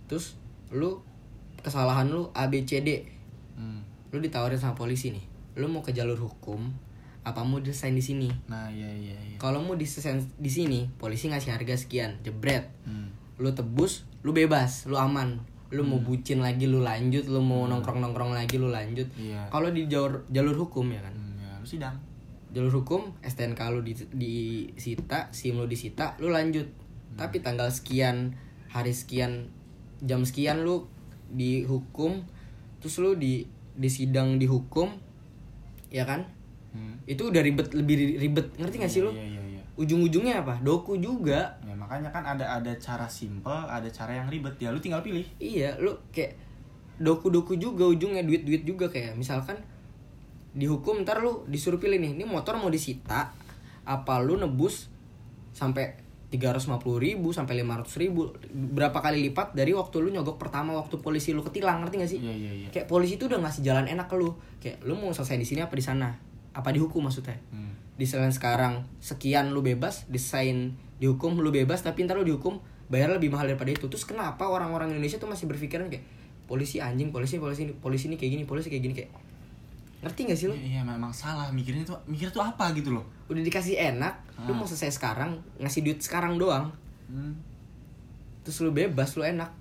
Terus 0.08 0.38
lu 0.72 1.02
kesalahan 1.64 2.08
lu 2.08 2.30
A 2.36 2.48
B 2.48 2.64
C 2.64 2.80
D. 2.86 3.04
Hmm. 3.58 3.82
lu 4.14 4.22
ditawarin 4.22 4.62
sama 4.62 4.78
polisi 4.78 5.10
nih 5.10 5.26
lu 5.58 5.66
mau 5.66 5.82
ke 5.82 5.90
jalur 5.90 6.14
hukum 6.14 6.70
apa 7.26 7.42
mau 7.44 7.60
desain 7.60 7.92
di 7.92 8.00
sini? 8.00 8.30
Nah 8.48 8.70
iya 8.72 8.88
iya 8.88 9.18
iya. 9.18 9.38
Kalau 9.42 9.60
mau 9.60 9.74
desain 9.74 10.22
di 10.38 10.48
sini 10.48 10.88
polisi 10.96 11.28
ngasih 11.28 11.52
harga 11.58 11.76
sekian 11.76 12.22
jebret. 12.24 12.70
Hmm. 12.86 13.12
lu 13.42 13.52
tebus 13.52 14.06
lu 14.22 14.32
bebas 14.32 14.86
lu 14.88 14.96
aman. 14.96 15.42
Lu 15.68 15.84
mau 15.84 16.00
bucin 16.00 16.40
lagi 16.40 16.64
lu 16.64 16.80
lanjut 16.80 17.28
lu 17.28 17.44
mau 17.44 17.68
nongkrong 17.68 18.00
nongkrong 18.00 18.32
lagi 18.32 18.56
lu 18.56 18.72
lanjut. 18.72 19.10
Iya. 19.20 19.52
Kalau 19.52 19.74
di 19.74 19.90
jalur 19.92 20.24
jalur 20.32 20.56
hukum 20.56 20.88
ya 20.94 21.04
kan? 21.04 21.12
Hmm, 21.12 21.36
ya 21.42 21.52
lu 21.60 21.68
sidang 21.68 21.98
jalur 22.58 22.82
hukum 22.82 23.14
STNK 23.22 23.62
lu 23.70 23.86
di 23.86 23.94
disita 24.10 25.30
SIM 25.30 25.62
lu 25.62 25.70
disita 25.70 26.18
lu 26.18 26.34
lanjut. 26.34 26.66
Tapi 27.14 27.46
tanggal 27.46 27.70
sekian 27.70 28.34
hari 28.74 28.98
sekian 28.98 29.54
jam 30.02 30.26
sekian 30.26 30.66
lu 30.66 30.90
dihukum 31.30 32.26
terus 32.82 32.98
lu 32.98 33.14
di 33.14 33.46
disidang 33.78 34.42
dihukum 34.42 34.98
ya 35.94 36.02
kan? 36.10 36.26
Hmm. 36.68 37.00
itu 37.10 37.30
udah 37.30 37.42
ribet 37.42 37.74
lebih 37.74 38.20
ribet. 38.20 38.54
Ngerti 38.60 38.76
gak 38.82 38.92
sih 38.92 39.02
lu? 39.02 39.10
Iya 39.14 39.24
iya 39.24 39.42
iya. 39.58 39.62
Ujung-ujungnya 39.78 40.42
apa? 40.46 40.60
Doku 40.62 40.98
juga. 40.98 41.58
Ya 41.66 41.74
makanya 41.74 42.10
kan 42.10 42.26
ada 42.26 42.58
ada 42.58 42.74
cara 42.78 43.08
simple 43.10 43.66
ada 43.66 43.88
cara 43.90 44.18
yang 44.18 44.28
ribet. 44.30 44.58
Ya 44.58 44.74
lu 44.74 44.82
tinggal 44.82 45.02
pilih. 45.06 45.26
Iya 45.38 45.78
lu 45.78 45.94
kayak 46.10 46.38
doku-doku 46.98 47.58
juga 47.58 47.86
ujungnya 47.86 48.26
duit-duit 48.26 48.66
juga 48.66 48.90
kayak 48.90 49.14
misalkan 49.14 49.58
dihukum 50.58 51.06
ntar 51.06 51.22
lu 51.22 51.46
disuruh 51.46 51.78
pilih 51.78 52.02
nih 52.02 52.18
ini 52.18 52.26
motor 52.26 52.58
mau 52.58 52.74
disita 52.74 53.30
apa 53.86 54.14
lu 54.20 54.42
nebus 54.42 54.90
sampai 55.54 56.08
350 56.28 56.84
ribu 57.00 57.32
sampai 57.32 57.64
500 57.64 58.04
ribu? 58.04 58.36
Berapa 58.52 59.00
kali 59.00 59.32
lipat 59.32 59.56
dari 59.56 59.72
waktu 59.72 60.04
lu 60.04 60.12
nyogok 60.12 60.36
pertama 60.36 60.76
waktu 60.76 61.00
polisi 61.00 61.32
lu 61.32 61.40
ketilang 61.40 61.80
ngerti 61.80 61.96
gak 62.04 62.12
sih? 62.12 62.20
Iya 62.20 62.36
iya 62.36 62.52
iya. 62.52 62.68
Kayak 62.68 62.92
polisi 62.92 63.16
itu 63.16 63.32
udah 63.32 63.40
ngasih 63.40 63.64
jalan 63.64 63.88
enak 63.88 64.12
ke 64.12 64.16
lu. 64.20 64.36
Kayak 64.60 64.84
lu 64.84 65.00
mau 65.00 65.16
selesai 65.16 65.40
di 65.40 65.48
sini 65.48 65.64
apa 65.64 65.72
di 65.72 65.84
sana? 65.86 66.12
Apa 66.52 66.76
dihukum 66.76 67.06
maksudnya? 67.08 67.40
Hmm. 67.54 67.80
desain 67.98 68.30
sekarang 68.30 68.86
sekian 69.02 69.58
lu 69.58 69.66
bebas 69.66 70.06
desain 70.06 70.78
dihukum 71.02 71.34
lu 71.42 71.50
bebas 71.50 71.82
tapi 71.82 72.06
ntar 72.06 72.14
lu 72.14 72.30
dihukum 72.30 72.62
bayar 72.94 73.10
lebih 73.10 73.34
mahal 73.34 73.50
daripada 73.50 73.74
itu. 73.74 73.90
Terus 73.90 74.06
kenapa 74.06 74.46
orang-orang 74.52 74.94
Indonesia 74.94 75.18
tuh 75.18 75.26
masih 75.26 75.50
berpikiran 75.50 75.90
kayak 75.90 76.06
polisi 76.46 76.78
anjing 76.78 77.10
polisi 77.10 77.42
polisi 77.42 77.66
polisi 77.74 78.06
ini 78.12 78.16
kayak 78.20 78.32
gini 78.38 78.44
polisi 78.46 78.70
kayak 78.70 78.84
gini 78.84 78.94
kayak 78.94 79.12
ngerti 79.98 80.30
gak 80.30 80.38
sih 80.38 80.48
lu? 80.50 80.56
Iya, 80.56 80.80
iya 80.80 80.82
memang 80.86 81.10
salah. 81.10 81.50
Mikirnya 81.50 81.82
tuh 81.82 81.98
mikirnya 82.06 82.34
tuh 82.34 82.46
apa 82.46 82.70
gitu 82.78 82.94
loh. 82.94 83.06
Udah 83.28 83.42
dikasih 83.42 83.76
enak 83.96 84.14
lu 84.46 84.54
Ah. 84.54 84.58
mau 84.62 84.68
selesai 84.70 84.94
sekarang 84.94 85.42
ngasih 85.58 85.82
duit 85.82 86.00
sekarang 86.02 86.38
doang. 86.38 86.70
Hmm. 87.08 87.34
terus 88.44 88.64
lu 88.64 88.72
bebas 88.72 89.16
lu 89.20 89.28
enak. 89.28 89.52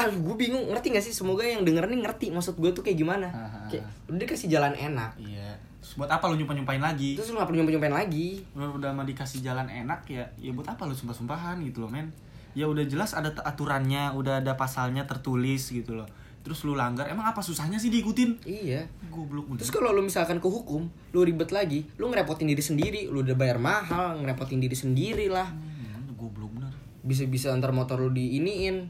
Ah 0.00 0.08
gue 0.08 0.36
bingung 0.40 0.72
ngerti 0.72 0.88
gak 0.94 1.04
sih? 1.04 1.12
Semoga 1.12 1.44
yang 1.44 1.68
denger 1.68 1.84
nih 1.84 2.00
ngerti 2.00 2.26
maksud 2.32 2.56
gue 2.56 2.72
tuh 2.72 2.80
kayak 2.80 2.96
gimana. 2.96 3.28
Ah, 3.28 3.44
ah, 3.44 3.68
kayak 3.68 3.84
ah. 3.84 4.08
udah 4.08 4.20
dikasih 4.24 4.48
jalan 4.48 4.72
enak. 4.72 5.12
Iya. 5.20 5.52
Terus 5.84 5.92
buat 6.00 6.08
apa 6.08 6.32
lu 6.32 6.40
nyumpah 6.40 6.56
nyumpahin 6.56 6.80
lagi? 6.80 7.12
Terus 7.18 7.34
lu 7.34 7.36
gak 7.36 7.48
perlu 7.52 7.60
nyumpain 7.60 7.92
lagi. 7.92 8.40
Udah 8.56 8.72
udah 8.72 8.90
mah 8.96 9.04
dikasih 9.04 9.44
jalan 9.44 9.68
enak 9.68 10.00
ya 10.08 10.24
ya 10.40 10.50
buat 10.56 10.64
apa 10.64 10.88
lu 10.88 10.96
sumpah 10.96 11.12
sumpahan 11.12 11.60
gitu 11.60 11.84
loh 11.84 11.92
men? 11.92 12.08
Ya 12.56 12.64
udah 12.64 12.88
jelas 12.88 13.12
ada 13.12 13.28
aturannya 13.44 14.16
udah 14.16 14.40
ada 14.40 14.56
pasalnya 14.56 15.04
tertulis 15.04 15.68
gitu 15.68 15.92
loh 15.92 16.08
terus 16.46 16.62
lu 16.62 16.78
langgar 16.78 17.10
emang 17.10 17.26
apa 17.26 17.42
susahnya 17.42 17.74
sih 17.74 17.90
diikutin 17.90 18.38
iya 18.46 18.86
goblok 19.10 19.58
Terus 19.58 19.74
kalau 19.74 19.90
lu 19.90 19.98
misalkan 20.00 20.38
ke 20.38 20.46
hukum, 20.46 20.86
lu 21.10 21.20
ribet 21.20 21.50
lagi, 21.50 21.82
lu 21.98 22.06
ngerepotin 22.06 22.46
diri 22.46 22.62
sendiri, 22.62 23.00
lu 23.10 23.26
udah 23.26 23.34
bayar 23.34 23.58
mahal, 23.58 24.22
ngerepotin 24.22 24.62
diri 24.62 24.76
sendiri 24.78 25.26
lah. 25.26 25.48
hmm, 25.50 26.14
goblok 26.14 26.54
bener 26.54 26.70
Bisa-bisa 27.02 27.50
antar 27.50 27.74
motor 27.74 27.98
lu 27.98 28.12
diiniin. 28.12 28.86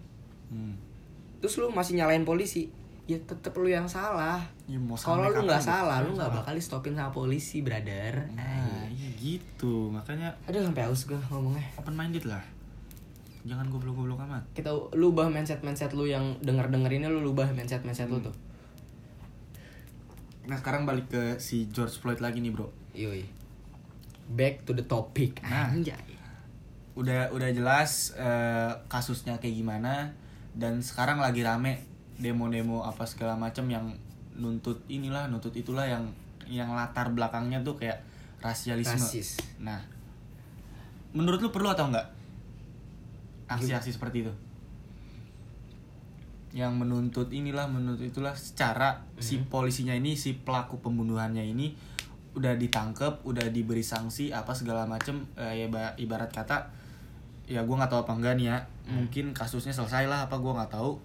hmm. 0.51 0.75
Terus 1.41 1.57
lu 1.57 1.71
masih 1.71 1.97
nyalain 1.97 2.27
polisi. 2.27 2.69
Ya 3.07 3.17
tetep 3.23 3.55
lu 3.55 3.71
yang 3.71 3.87
salah. 3.87 4.43
ya 4.67 4.77
Kalau 4.99 5.31
lu 5.31 5.47
nggak 5.47 5.63
salah, 5.63 6.03
lu 6.03 6.19
nggak 6.19 6.35
bakal 6.35 6.53
di 6.53 6.61
stopin 6.61 6.99
sama 6.99 7.15
polisi, 7.15 7.63
brother. 7.63 8.27
nah 8.35 8.83
iya 8.91 9.09
gitu 9.17 9.89
makanya 9.89 10.35
Aduh 10.45 10.61
sampai 10.61 10.83
haus 10.85 11.07
gue 11.07 11.17
ngomongnya. 11.31 11.63
open 11.79 11.95
minded 11.95 12.27
lah 12.27 12.43
jangan 13.47 13.71
goblok-goblok 13.71 14.26
amat 14.26 14.43
Kita 14.53 14.75
lu 14.99 15.15
ubah 15.15 15.31
mindset-mindset 15.31 15.95
lu 15.95 16.11
yang 16.11 16.35
denger-denger 16.43 16.91
ini 16.91 17.07
lu 17.07 17.31
ubah 17.31 17.55
mindset-mindset 17.55 18.11
lu 18.11 18.19
tuh. 18.19 18.35
nah 20.50 20.59
sekarang 20.59 20.87
balik 20.87 21.11
ke 21.11 21.23
si 21.38 21.71
George 21.71 21.95
Floyd 21.99 22.19
lagi 22.19 22.43
nih 22.43 22.50
bro 22.50 22.67
Yoi. 22.97 23.23
Back 24.26 24.65
to 24.67 24.73
the 24.73 24.83
topic. 24.83 25.38
Nah. 25.45 25.71
Anjay. 25.71 26.19
udah 26.97 27.29
udah 27.29 27.53
jelas 27.53 28.17
eh, 28.17 28.73
kasusnya 28.88 29.37
kayak 29.37 29.53
gimana 29.53 30.17
dan 30.57 30.81
sekarang 30.81 31.21
lagi 31.21 31.45
rame 31.45 31.85
demo-demo 32.17 32.88
apa 32.88 33.05
segala 33.05 33.37
macam 33.37 33.69
yang 33.69 33.93
nuntut 34.33 34.81
inilah 34.88 35.29
nuntut 35.29 35.53
itulah 35.53 35.85
yang 35.85 36.09
yang 36.49 36.73
latar 36.73 37.12
belakangnya 37.12 37.61
tuh 37.61 37.76
kayak 37.76 38.00
rasialisme. 38.41 38.97
Rasis. 38.97 39.37
Nah, 39.61 39.85
menurut 41.12 41.45
lu 41.45 41.53
perlu 41.53 41.69
atau 41.69 41.93
enggak 41.93 42.15
aksi-aksi 43.47 43.91
seperti 43.95 44.26
itu? 44.26 44.33
Yang 46.57 46.73
menuntut 46.73 47.29
inilah 47.31 47.69
menuntut 47.69 48.07
itulah 48.07 48.33
secara 48.33 49.05
si 49.21 49.37
polisinya 49.47 49.93
ini 49.93 50.17
si 50.17 50.41
pelaku 50.41 50.81
pembunuhannya 50.81 51.45
ini 51.45 51.76
udah 52.37 52.57
ditangkep, 52.57 53.25
udah 53.25 53.49
diberi 53.53 53.81
sanksi 53.85 54.33
apa 54.33 54.53
segala 54.53 54.85
macem 54.85 55.25
eh, 55.37 55.65
ya 55.65 55.67
ba- 55.73 55.97
ibarat 55.97 56.29
kata 56.29 56.69
ya 57.47 57.62
gua 57.62 57.85
nggak 57.85 57.91
tahu 57.93 58.00
apa 58.09 58.12
enggak 58.17 58.35
nih 58.41 58.47
ya. 58.53 58.59
Mungkin 58.87 59.35
kasusnya 59.37 59.75
selesai 59.75 60.09
lah 60.09 60.26
apa 60.29 60.37
gua 60.41 60.62
nggak 60.62 60.73
tahu. 60.76 60.99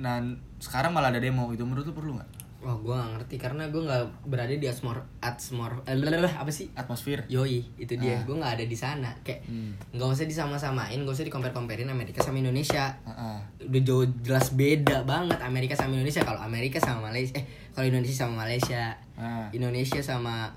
Dan 0.00 0.40
sekarang 0.58 0.90
malah 0.96 1.12
ada 1.12 1.20
demo 1.20 1.50
itu 1.52 1.62
menurut 1.62 1.84
lu 1.86 1.94
perlu 1.94 2.12
nggak 2.18 2.30
Wah, 2.60 2.76
gue 2.76 2.92
gak 2.92 3.10
ngerti 3.16 3.36
karena 3.40 3.72
gue 3.72 3.80
gak 3.80 4.04
berada 4.28 4.52
di 4.52 4.68
atmosfer 4.68 5.00
atmosfer 5.18 5.72
eh, 5.88 5.96
blablabla, 5.96 6.28
apa 6.36 6.52
sih? 6.52 6.68
atmosfer 6.76 7.24
Yoi, 7.24 7.64
itu 7.74 7.96
dia. 7.96 8.20
Ah. 8.20 8.28
Gue 8.28 8.36
nggak 8.36 8.60
ada 8.60 8.64
di 8.68 8.76
sana. 8.76 9.08
Kayak 9.24 9.48
Hmm. 9.48 9.72
nggak 9.90 10.04
usah 10.06 10.28
disama-samain, 10.28 11.00
gak 11.00 11.14
usah 11.16 11.24
dikompar-komparin 11.24 11.88
Amerika 11.88 12.20
sama 12.20 12.36
Indonesia. 12.36 12.92
Heeh. 13.02 13.64
Udah 13.64 13.80
jauh 13.80 14.04
jelas 14.20 14.52
beda 14.52 15.02
banget 15.02 15.40
Amerika 15.40 15.72
sama 15.72 15.96
Indonesia. 15.96 16.20
Kalau 16.20 16.36
Amerika 16.38 16.76
sama 16.76 17.08
Malaysia, 17.08 17.40
eh 17.40 17.44
kalau 17.72 17.88
Indonesia 17.88 18.16
sama 18.20 18.44
Malaysia, 18.44 18.92
Ah. 19.16 19.48
Indonesia 19.50 20.00
sama 20.00 20.52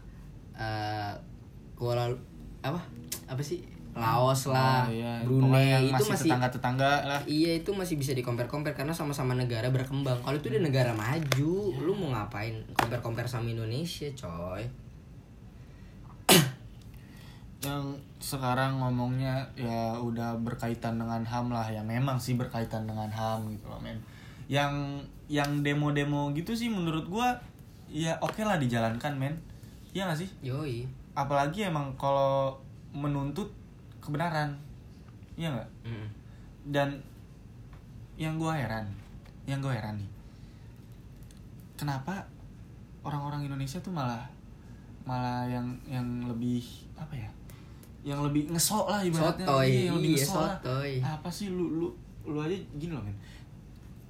eh 0.53 1.13
Kuala 1.73 2.11
apa? 2.61 2.79
Apa 3.25 3.39
sih? 3.39 3.63
Laos 3.93 4.49
lah, 4.49 4.89
Oh, 4.89 4.93
iya. 4.93 5.21
Brunei 5.21 5.69
yang 5.69 5.85
itu 5.93 6.03
masih 6.09 6.25
tetangga-tetangga 6.25 6.91
lah 7.05 7.21
Iya 7.29 7.61
itu 7.61 7.69
masih 7.77 7.95
bisa 8.01 8.17
dikompar-kompar 8.17 8.73
karena 8.73 8.89
sama-sama 8.89 9.37
negara 9.37 9.69
berkembang. 9.69 10.17
Kalau 10.25 10.33
itu 10.33 10.49
udah 10.49 10.63
negara 10.65 10.91
maju, 10.97 11.53
lu 11.77 11.91
mau 11.93 12.09
ngapain? 12.17 12.57
Compare-compare 12.73 13.29
sama 13.29 13.53
Indonesia, 13.53 14.09
coy. 14.17 14.65
yang 17.63 17.95
sekarang 18.19 18.75
ngomongnya 18.75 19.47
ya 19.55 19.95
udah 19.95 20.35
berkaitan 20.43 20.99
dengan 20.99 21.23
HAM 21.23 21.47
lah 21.47 21.63
ya 21.71 21.79
memang 21.79 22.19
sih 22.19 22.35
berkaitan 22.35 22.83
dengan 22.83 23.07
HAM 23.07 23.47
gitu 23.55 23.71
loh 23.71 23.79
men 23.79 23.95
yang 24.51 24.99
yang 25.31 25.63
demo-demo 25.63 26.35
gitu 26.35 26.51
sih 26.51 26.67
menurut 26.67 27.07
gua 27.07 27.39
ya 27.87 28.19
oke 28.19 28.43
lah 28.43 28.59
dijalankan 28.59 29.15
men 29.15 29.35
Iya 29.95 30.09
gak 30.11 30.19
sih 30.25 30.29
Yoi. 30.43 30.83
apalagi 31.15 31.69
emang 31.69 31.95
kalau 31.95 32.57
menuntut 32.91 33.47
kebenaran. 34.03 34.49
Iya 35.33 35.49
nggak? 35.49 35.69
Mm. 35.87 36.07
dan 36.63 36.89
yang 38.15 38.37
gua 38.37 38.53
heran 38.55 38.85
yang 39.43 39.59
gua 39.59 39.73
heran 39.75 39.97
nih 39.99 40.11
kenapa 41.73 42.23
orang-orang 43.03 43.43
Indonesia 43.43 43.81
tuh 43.83 43.91
malah 43.91 44.23
malah 45.03 45.43
yang 45.51 45.67
yang 45.83 46.07
lebih 46.23 46.63
apa 46.95 47.11
ya? 47.11 47.27
Yang 48.03 48.19
lebih 48.31 48.41
ngesok 48.55 48.85
lah 48.87 49.01
ibaratnya. 49.03 49.43
Sotoy, 49.43 49.67
Iya, 49.67 49.81
yang 49.91 49.95
lebih 49.99 50.11
iya, 50.15 50.19
ngesok 50.23 50.39
lah. 50.39 50.55
sotoy. 50.63 50.91
apa 51.03 51.27
sih 51.27 51.47
lu 51.51 51.65
lu 51.75 51.87
lu 52.23 52.39
aja 52.39 52.55
gini 52.79 52.95
loh 52.95 53.03
men. 53.03 53.15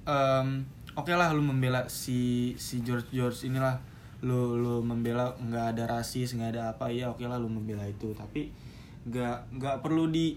Em, 0.06 0.48
oke 0.94 1.10
lah 1.10 1.34
lu 1.34 1.42
membela 1.42 1.82
si 1.90 2.52
si 2.54 2.78
George 2.86 3.10
George 3.10 3.50
inilah. 3.50 3.74
Lu 4.22 4.54
lu 4.54 4.78
membela 4.86 5.34
nggak 5.34 5.74
ada 5.74 5.98
rasis 5.98 6.38
nggak 6.38 6.54
ada 6.54 6.62
apa. 6.70 6.94
Ya 6.94 7.10
oke 7.10 7.26
lah 7.26 7.42
lu 7.42 7.50
membela 7.50 7.82
itu. 7.82 8.14
Tapi 8.14 8.54
nggak 9.04 9.60
nggak 9.60 9.76
perlu 9.80 10.08
di 10.08 10.36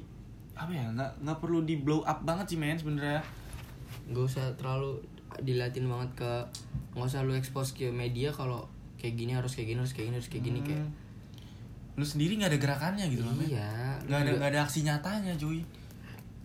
apa 0.58 0.74
ya 0.74 0.90
nggak 0.90 1.24
nggak 1.24 1.38
perlu 1.40 1.62
di 1.64 1.78
blow 1.78 2.02
up 2.04 2.24
banget 2.24 2.56
sih 2.56 2.58
men 2.58 2.76
sebenarnya. 2.76 3.22
Gak 4.08 4.24
usah 4.24 4.46
terlalu 4.56 5.00
dilatin 5.44 5.86
banget 5.86 6.10
ke 6.24 6.32
nggak 6.96 7.08
usah 7.08 7.22
lu 7.22 7.36
expose 7.36 7.72
ke 7.72 7.92
media 7.92 8.32
kalau 8.32 8.66
kayak 8.98 9.14
gini 9.16 9.32
harus 9.36 9.54
kayak 9.54 9.76
gini 9.76 9.80
harus 9.80 9.94
kayak 9.94 10.08
gini 10.10 10.16
harus 10.18 10.30
kayak 10.32 10.44
gini 10.44 10.60
kayak 10.66 10.82
Hmm. 10.82 10.94
lu 11.98 12.06
sendiri 12.06 12.38
nggak 12.38 12.54
ada 12.54 12.60
gerakannya 12.62 13.06
gitu 13.10 13.22
loh 13.22 13.34
iya. 13.42 13.98
Nggak 14.06 14.20
ada 14.22 14.32
nggak 14.38 14.50
ada 14.54 14.60
aksi 14.64 14.80
nyatanya 14.82 15.34
cuy. 15.34 15.62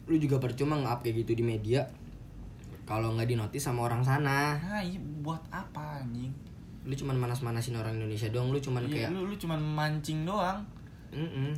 Lu 0.08 0.16
juga 0.16 0.36
percuma 0.36 0.76
nge-up 0.76 1.00
kayak 1.00 1.24
gitu 1.24 1.32
di 1.36 1.44
media 1.44 1.84
kalau 2.84 3.14
nggak 3.14 3.28
dinotis 3.28 3.62
sama 3.62 3.84
orang 3.84 4.00
sana. 4.02 4.56
Nah 4.58 4.80
iya 4.82 4.98
buat 5.22 5.40
apa 5.48 6.00
anjing? 6.00 6.32
Lu 6.84 6.92
cuman 6.92 7.16
manas-manasin 7.16 7.76
orang 7.76 7.96
Indonesia 7.96 8.28
doang 8.28 8.50
lu 8.50 8.58
cuman 8.58 8.82
Iya, 8.88 9.08
kayak 9.08 9.10
lu 9.12 9.28
lu 9.28 9.36
cuman 9.36 9.60
mancing 9.62 10.24
doang. 10.24 10.60
Mm-mm. 11.12 11.52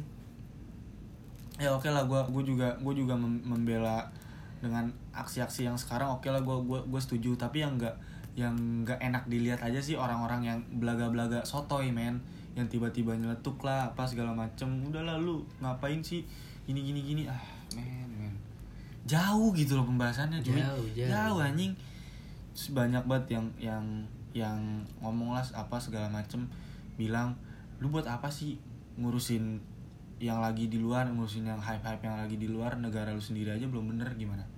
Ya 1.54 1.70
oke 1.70 1.86
lah 1.86 2.02
gua 2.06 2.26
gua 2.26 2.42
juga 2.42 2.74
gua 2.82 2.94
juga 2.94 3.14
mem- 3.14 3.42
membela 3.46 4.02
dengan 4.58 4.88
aksi-aksi 5.14 5.68
yang 5.68 5.78
sekarang 5.78 6.10
oke 6.10 6.26
lah 6.26 6.42
gua 6.42 6.58
gua 6.62 6.80
gua 6.82 7.00
setuju. 7.00 7.36
Tapi 7.38 7.62
yang 7.62 7.78
enggak 7.78 7.94
yang 8.34 8.54
enggak 8.82 8.98
enak 8.98 9.22
dilihat 9.30 9.62
aja 9.62 9.78
sih 9.78 9.94
orang-orang 9.94 10.42
yang 10.42 10.58
belaga-belaga 10.80 11.46
sotoy 11.46 11.94
men. 11.94 12.18
Yang 12.54 12.78
tiba-tiba 12.78 13.14
nyeletuk 13.14 13.62
lah 13.62 13.90
apa 13.90 14.02
segala 14.06 14.34
macem. 14.34 14.66
Udahlah 14.86 15.18
lu 15.18 15.42
ngapain 15.62 16.02
sih 16.02 16.26
gini 16.66 16.82
gini 16.82 17.00
gini? 17.02 17.22
Ah 17.30 17.42
men 17.74 18.10
men. 18.18 18.34
Jauh 19.06 19.54
gitu 19.54 19.78
loh 19.78 19.86
pembahasannya 19.86 20.42
cuy. 20.42 20.58
Jauh, 20.58 20.86
jauh. 20.96 21.38
anjing. 21.38 21.74
Terus 22.54 22.74
banyak 22.74 23.02
banget 23.06 23.38
yang 23.38 23.46
yang 23.58 23.84
yang 24.34 24.58
ngomong 24.98 25.34
lah 25.38 25.44
apa 25.54 25.78
segala 25.78 26.10
macem. 26.10 26.46
Bilang 26.98 27.34
lu 27.78 27.90
buat 27.90 28.06
apa 28.06 28.26
sih 28.30 28.58
ngurusin 28.98 29.58
yang 30.24 30.40
lagi 30.40 30.72
di 30.72 30.80
luar 30.80 31.12
ngurusin 31.12 31.44
yang 31.44 31.60
hype 31.60 31.84
hype 31.84 32.00
yang 32.00 32.16
lagi 32.16 32.40
di 32.40 32.48
luar 32.48 32.80
negara 32.80 33.12
lu 33.12 33.20
sendiri 33.20 33.52
aja 33.52 33.68
belum 33.68 33.92
bener 33.92 34.08
gimana? 34.16 34.48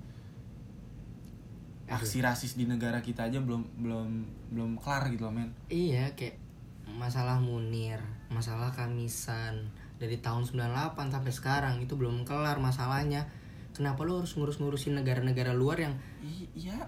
Aksi 1.90 2.22
rasis 2.22 2.54
di 2.54 2.70
negara 2.70 3.02
kita 3.02 3.26
aja 3.26 3.42
belum 3.42 3.66
belum 3.82 4.08
belum 4.54 4.70
kelar 4.78 5.10
gitu 5.10 5.26
loh 5.26 5.34
men. 5.34 5.50
Iya 5.66 6.14
kayak 6.14 6.38
masalah 6.86 7.42
Munir 7.42 7.98
masalah 8.30 8.70
Kamisan 8.70 9.70
dari 9.98 10.18
tahun 10.22 10.46
98 10.46 10.94
sampai 11.10 11.32
sekarang 11.34 11.74
itu 11.82 11.98
belum 11.98 12.22
kelar 12.22 12.62
masalahnya. 12.62 13.26
Kenapa 13.74 14.06
lu 14.06 14.22
harus 14.22 14.38
ngurus-ngurusin 14.38 14.96
negara-negara 14.96 15.52
luar 15.52 15.82
yang 15.82 15.94
I- 16.22 16.48
iya. 16.54 16.78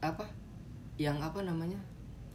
apa? 0.00 0.30
Yang 0.96 1.18
apa 1.20 1.40
namanya 1.42 1.82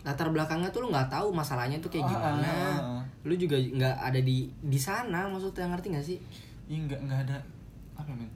latar 0.02 0.28
belakangnya 0.28 0.70
tuh 0.70 0.82
lu 0.82 0.90
nggak 0.90 1.08
tahu 1.08 1.30
masalahnya 1.30 1.78
tuh 1.78 1.88
kayak 1.88 2.06
Ah, 2.06 2.10
gimana. 2.10 2.42
ah, 2.42 2.58
ah, 2.58 2.80
ah. 2.98 3.02
lu 3.22 3.34
juga 3.36 3.54
nggak 3.56 3.96
ada 4.02 4.20
di 4.20 4.50
di 4.60 4.80
sana 4.80 5.30
maksudnya 5.30 5.70
ngerti 5.70 5.88
gak 5.92 6.02
sih? 6.04 6.18
Iya 6.66 6.78
nggak 6.86 7.00
nggak 7.06 7.20
ada 7.26 7.38
apa 7.94 8.10
ya, 8.10 8.18
men? 8.18 8.30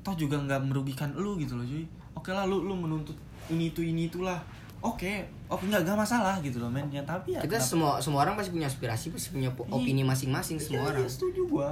Toh 0.00 0.14
juga 0.14 0.40
nggak 0.40 0.60
merugikan 0.64 1.12
lu 1.12 1.36
gitu 1.36 1.54
loh 1.54 1.62
cuy. 1.62 1.84
Oke 2.12 2.30
lah 2.30 2.44
lu 2.44 2.62
lu 2.62 2.72
menuntut 2.72 3.12
ini 3.48 3.68
itu 3.68 3.82
ini 3.82 4.08
itulah. 4.08 4.40
Oke 4.80 5.20
oke 5.46 5.68
nggak 5.68 5.84
nggak 5.84 5.98
masalah 5.98 6.40
gitu 6.40 6.56
loh 6.56 6.72
men. 6.72 6.88
Ya 6.88 7.04
tapi 7.04 7.36
ya 7.36 7.44
kita 7.44 7.54
kenapa- 7.54 7.68
semua 7.68 7.90
semua 8.00 8.24
orang 8.24 8.34
pasti 8.34 8.50
punya 8.50 8.64
aspirasi 8.64 9.12
pasti 9.12 9.28
punya 9.30 9.52
opini 9.52 10.00
masing-masing 10.00 10.56
semua 10.56 10.80
Iya, 10.80 10.90
orang. 10.90 11.04
iya, 11.04 11.10
setuju 11.12 11.42
gua. 11.46 11.70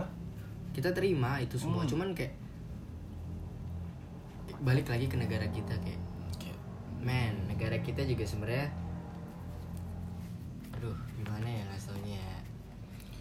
Kita 0.77 0.93
terima 0.93 1.41
itu 1.41 1.57
semua 1.57 1.81
Hmm. 1.83 1.91
cuman 1.91 2.09
kayak 2.13 2.37
balik 4.61 4.85
lagi 4.85 5.07
ke 5.07 5.17
negara 5.17 5.47
kita 5.49 5.73
kayak 5.79 6.01
men 6.99 7.35
negara 7.47 7.79
kita 7.79 8.03
juga 8.03 8.27
sebenarnya 8.27 8.67
gimana 11.29 11.45
ya 11.45 11.63
ngasih 11.69 11.87
taunya 11.93 12.17
ya 12.17 12.39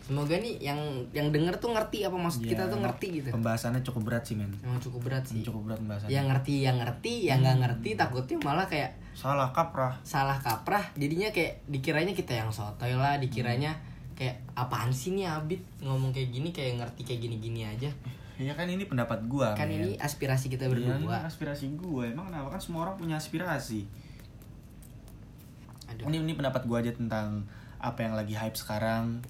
semoga 0.08 0.40
nih 0.40 0.56
yang 0.64 0.80
yang 1.12 1.28
denger 1.36 1.60
tuh 1.60 1.76
ngerti 1.76 2.08
apa 2.08 2.16
maksud 2.16 2.40
Iya, 2.48 2.56
kita 2.56 2.64
tuh 2.72 2.80
ngerti 2.80 3.08
gitu. 3.20 3.28
pembahasannya 3.36 3.84
cukup 3.84 4.08
berat 4.08 4.24
sih 4.24 4.40
men. 4.40 4.48
Emang 4.64 4.80
cukup 4.80 5.04
berat 5.04 5.28
sih. 5.28 5.44
cukup 5.44 5.68
berat 5.68 5.84
pembahasannya. 5.84 6.16
Yang 6.16 6.26
ngerti 6.32 6.54
yang 6.64 6.78
ngerti 6.80 7.14
yang 7.28 7.40
nggak 7.44 7.58
ngerti 7.60 7.90
takutnya 8.00 8.40
malah 8.40 8.64
kayak 8.72 8.96
salah 9.12 9.52
kaprah. 9.52 10.00
Salah 10.08 10.40
kaprah 10.40 10.80
jadinya 10.96 11.28
kayak 11.36 11.60
dikiranya 11.68 12.16
kita 12.16 12.40
yang 12.40 12.48
sotoy 12.56 12.96
lah 12.96 13.20
dikiranya 13.20 13.76
kayak 14.16 14.40
apaan 14.56 14.96
sih 14.96 15.12
nih 15.12 15.28
Abid? 15.28 15.60
Ngomong 15.84 16.16
kayak 16.16 16.32
gini 16.32 16.56
kayak 16.56 16.80
ngerti 16.80 17.04
kayak 17.04 17.28
gini-gini 17.28 17.68
aja. 17.68 17.92
Ya 18.40 18.56
kan 18.56 18.72
ini 18.72 18.88
pendapat 18.88 19.28
gua 19.28 19.60
kan 19.60 19.68
men. 19.68 19.84
ini 19.84 19.92
aspirasi 20.00 20.48
kita 20.48 20.72
Iya, 20.72 20.72
ini 20.72 21.04
berdua 21.04 21.28
aspirasi 21.28 21.68
gua. 21.76 22.08
Emang 22.08 22.32
kenapa? 22.32 22.56
Kan 22.56 22.62
semua 22.64 22.88
orang 22.88 22.96
punya 22.96 23.20
aspirasi. 23.20 23.84
Aduh. 25.92 26.08
Ini 26.08 26.24
ini 26.24 26.32
pendapat 26.32 26.64
gua 26.64 26.80
aja 26.80 26.96
tentang 26.96 27.44
apa 27.78 28.06
yang 28.06 28.14
lagi 28.18 28.34
hype 28.34 28.58
sekarang. 28.58 29.22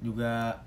Juga 0.00 0.64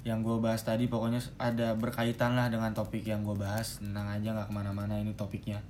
yang 0.00 0.24
gue 0.24 0.40
bahas 0.40 0.64
tadi 0.64 0.88
pokoknya 0.88 1.20
ada 1.36 1.76
berkaitan 1.76 2.32
lah 2.32 2.48
dengan 2.48 2.72
topik 2.72 3.04
yang 3.04 3.20
gue 3.20 3.36
bahas. 3.36 3.80
Tenang 3.80 4.08
aja 4.08 4.32
nggak 4.32 4.48
ke 4.48 4.54
mana-mana 4.54 4.96
ini 4.96 5.12
topiknya. 5.12 5.60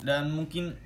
Dan 0.00 0.28
mungkin 0.32 0.76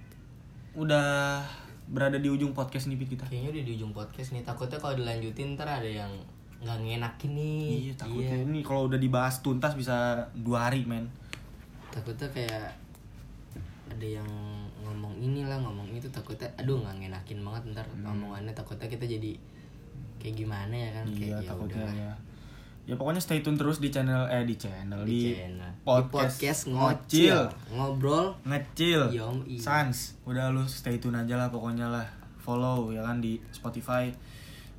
udah 0.78 1.42
berada 1.90 2.22
di 2.22 2.30
ujung 2.30 2.54
podcast 2.54 2.86
nih 2.86 3.02
Pit, 3.02 3.18
kita. 3.18 3.26
Kayaknya 3.26 3.50
udah 3.50 3.64
di 3.66 3.72
ujung 3.74 3.92
podcast 3.92 4.30
nih. 4.30 4.46
Takutnya 4.46 4.78
kalau 4.78 4.94
dilanjutin 4.94 5.58
ntar 5.58 5.66
ada 5.66 5.90
yang 5.90 6.12
nggak 6.62 6.78
ngenakin 6.78 7.32
nih. 7.34 7.90
Iya 7.90 7.94
takutnya. 7.98 8.36
Ini 8.46 8.60
kalau 8.62 8.86
udah 8.86 9.00
dibahas 9.00 9.42
tuntas 9.42 9.74
bisa 9.74 10.28
dua 10.36 10.70
hari 10.70 10.86
men. 10.86 11.10
Takutnya 11.90 12.30
kayak 12.30 12.70
ada 13.90 14.06
yang 14.06 14.28
ngomong 15.00 15.16
inilah 15.16 15.56
ngomong 15.56 15.88
itu 15.90 16.04
takutnya 16.06 16.44
aduh 16.54 16.76
nggak 16.76 17.00
ngenakin 17.00 17.40
banget 17.40 17.62
ntar 17.72 17.86
omongannya 17.96 18.52
takutnya 18.52 18.84
kita 18.84 19.08
jadi 19.08 19.32
kayak 20.18 20.36
gimana 20.36 20.74
ya 20.76 20.90
kan 20.92 21.04
Hmm. 21.06 21.16
iya 21.16 21.24
kayak 21.26 21.40
ya 21.40 21.48
takutnya 21.48 21.80
udahlah. 21.80 21.96
ya. 21.96 22.12
Ya 22.84 22.94
pokoknya 22.94 23.16
stay 23.18 23.40
tune 23.40 23.54
terus 23.54 23.78
di 23.78 23.88
channel 23.88 24.28
eh 24.28 24.42
di 24.42 24.52
channel 24.54 25.00
di, 25.02 25.12
di, 25.14 25.20
channel. 25.32 25.64
Di 25.64 25.80
podcast, 25.80 26.36
podcast 26.36 26.60
ngocil. 26.68 27.38
Ngobrol. 27.70 28.26
Ngecil. 28.42 29.00
Yoi. 29.14 29.56
sans. 29.56 30.20
Udah 30.24 30.50
lu 30.50 30.60
stay 30.66 30.98
tune 30.98 31.14
aja 31.14 31.38
lah 31.38 31.48
pokoknya 31.48 31.86
lah. 31.86 32.04
Follow 32.36 32.90
ya 32.90 33.00
kan 33.00 33.22
di 33.22 33.40
Spotify. 33.48 34.10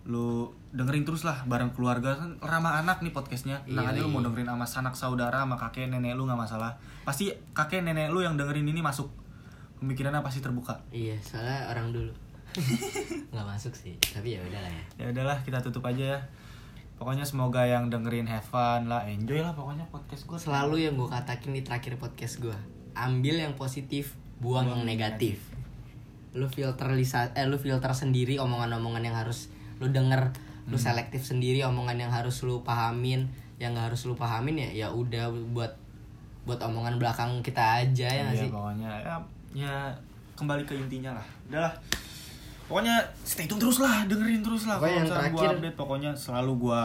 Lu 0.04 0.50
dengerin 0.70 1.06
terus 1.08 1.24
lah 1.24 1.46
bareng 1.46 1.72
keluarga. 1.72 2.14
Kan 2.14 2.36
ramah 2.38 2.84
anak 2.84 3.00
nih 3.00 3.10
podcastnya. 3.10 3.64
Tenang 3.64 3.88
Iya, 3.88 3.92
aja 3.96 4.00
lu 4.04 4.10
iya. 4.10 4.14
mau 4.14 4.22
dengerin 4.22 4.50
sama 4.50 4.66
sanak 4.66 4.94
saudara 4.94 5.42
sama 5.42 5.56
kakek 5.56 5.88
nenek 5.88 6.14
lu 6.14 6.28
nggak 6.28 6.42
masalah. 6.42 6.76
Pasti 7.02 7.32
kakek 7.56 7.82
nenek 7.82 8.12
lu 8.12 8.20
yang 8.20 8.36
dengerin 8.36 8.68
ini 8.68 8.82
masuk 8.84 9.08
pemikirannya 9.82 10.22
pasti 10.22 10.40
terbuka. 10.40 10.78
Iya 10.90 11.18
soalnya 11.20 11.68
orang 11.68 11.90
dulu. 11.90 12.14
Nggak 13.32 13.46
masuk 13.48 13.74
sih 13.74 13.98
tapi 14.00 14.38
ya 14.38 14.42
udahlah 14.42 14.70
ya. 14.70 14.84
Ya 14.96 15.06
udahlah 15.10 15.38
kita 15.42 15.60
tutup 15.60 15.84
aja 15.84 16.16
ya. 16.16 16.20
Pokoknya 16.96 17.26
semoga 17.26 17.66
yang 17.66 17.90
dengerin 17.90 18.30
have 18.30 18.46
fun 18.46 18.86
lah 18.86 19.02
enjoy 19.04 19.42
lah 19.42 19.52
pokoknya 19.52 19.90
podcast 19.90 20.30
gue 20.30 20.38
selalu 20.38 20.86
yang 20.86 20.94
gue 20.94 21.10
katakin 21.10 21.50
di 21.52 21.66
terakhir 21.66 21.98
podcast 21.98 22.38
gue 22.38 22.54
ambil 22.94 23.42
yang 23.42 23.58
positif 23.58 24.14
buang, 24.38 24.70
yang 24.70 24.86
negatif. 24.86 25.42
lu 26.32 26.48
filter 26.48 26.88
lisa 26.94 27.28
eh 27.34 27.44
lu 27.44 27.58
filter 27.58 27.92
sendiri 27.92 28.38
omongan-omongan 28.38 29.04
yang 29.04 29.18
harus 29.18 29.50
lu 29.82 29.90
denger. 29.90 30.32
Lu 30.70 30.78
Hmm. 30.78 30.86
selektif 30.94 31.26
sendiri 31.26 31.66
omongan 31.66 31.98
yang 31.98 32.14
harus 32.14 32.46
lu 32.46 32.62
pahamin. 32.62 33.28
Yang 33.58 33.72
gak 33.76 33.86
harus 33.92 34.02
lu 34.06 34.14
pahamin 34.14 34.56
ya 34.56 34.70
ya 34.72 34.88
udah 34.90 35.28
buat 35.52 35.74
buat 36.46 36.62
omongan 36.62 36.98
belakang 36.98 37.42
kita 37.42 37.82
aja 37.82 38.08
ya 38.08 38.30
Iya, 38.30 38.46
sih? 38.46 38.50
pokoknya. 38.50 38.90
Ya, 39.02 39.18
ya 39.54 39.92
kembali 40.34 40.64
ke 40.64 40.74
intinya 40.74 41.14
lah. 41.14 41.26
Udahlah. 41.46 41.74
Pokoknya 42.66 42.96
stay 43.22 43.46
tune 43.46 43.60
terus 43.60 43.78
lah 43.78 44.08
dengerin 44.08 44.40
terus 44.40 44.64
lah 44.64 44.80
Pokoknya 44.80 45.04
kalau 45.04 45.12
gua 45.12 45.18
terakhir- 45.20 45.52
update 45.58 45.76
pokoknya 45.76 46.12
selalu 46.14 46.52
gua 46.58 46.82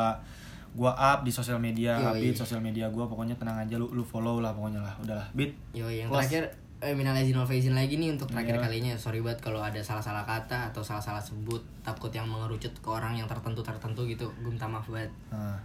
gua 0.72 0.92
up 0.92 1.22
di 1.22 1.30
sosial 1.30 1.56
media 1.56 1.94
Yoi. 1.96 2.10
update 2.26 2.36
sosial 2.36 2.60
media 2.60 2.90
gua 2.90 3.06
pokoknya 3.06 3.32
tenang 3.34 3.56
aja 3.56 3.74
lu 3.76 3.86
lu 3.88 4.02
follow 4.02 4.38
lah 4.38 4.50
pokoknya 4.50 4.78
lah. 4.78 4.92
Udahlah 4.98 5.26
bit. 5.32 5.54
Yo 5.72 5.86
yang 5.86 6.10
Close. 6.10 6.26
terakhir 6.26 6.44
eh, 6.76 6.92
minal 6.92 7.14
izin 7.14 7.32
wal 7.32 7.46
faizin 7.46 7.72
lagi 7.72 7.96
nih 7.96 8.10
untuk 8.10 8.28
terakhir 8.28 8.58
Iya. 8.58 8.62
kalinya. 8.62 8.92
Sorry 8.94 9.22
banget 9.22 9.40
kalau 9.40 9.62
ada 9.62 9.78
salah-salah 9.78 10.22
kata 10.22 10.68
atau 10.68 10.82
salah-salah 10.82 11.22
sebut 11.22 11.62
takut 11.80 12.10
yang 12.10 12.26
mengerucut 12.26 12.68
ke 12.74 12.88
orang 12.90 13.14
yang 13.14 13.24
tertentu 13.24 13.62
tertentu 13.62 14.04
gitu. 14.04 14.26
Gue 14.36 14.50
minta 14.50 14.66
maaf 14.66 14.84
banget. 14.86 15.08
Nah, 15.30 15.56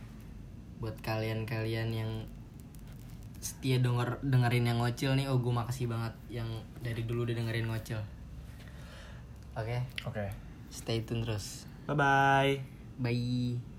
buat 0.78 0.94
kalian-kalian 1.02 1.90
yang 1.92 2.12
setia 3.42 3.82
denger 3.82 4.22
dengerin 4.22 4.70
yang 4.70 4.78
ngocil 4.78 5.18
nih 5.18 5.26
oh 5.26 5.42
gue 5.42 5.50
makasih 5.50 5.90
banget 5.90 6.14
yang 6.30 6.48
dari 6.80 7.02
dulu 7.04 7.26
udah 7.26 7.36
dengerin 7.36 7.68
ngocil. 7.68 8.00
Oke? 9.58 9.82
Oke. 10.06 10.30
Stay 10.70 11.04
tune 11.04 11.26
terus. 11.26 11.66
Bye 11.90 11.98
bye 11.98 12.54
bye 13.02 13.71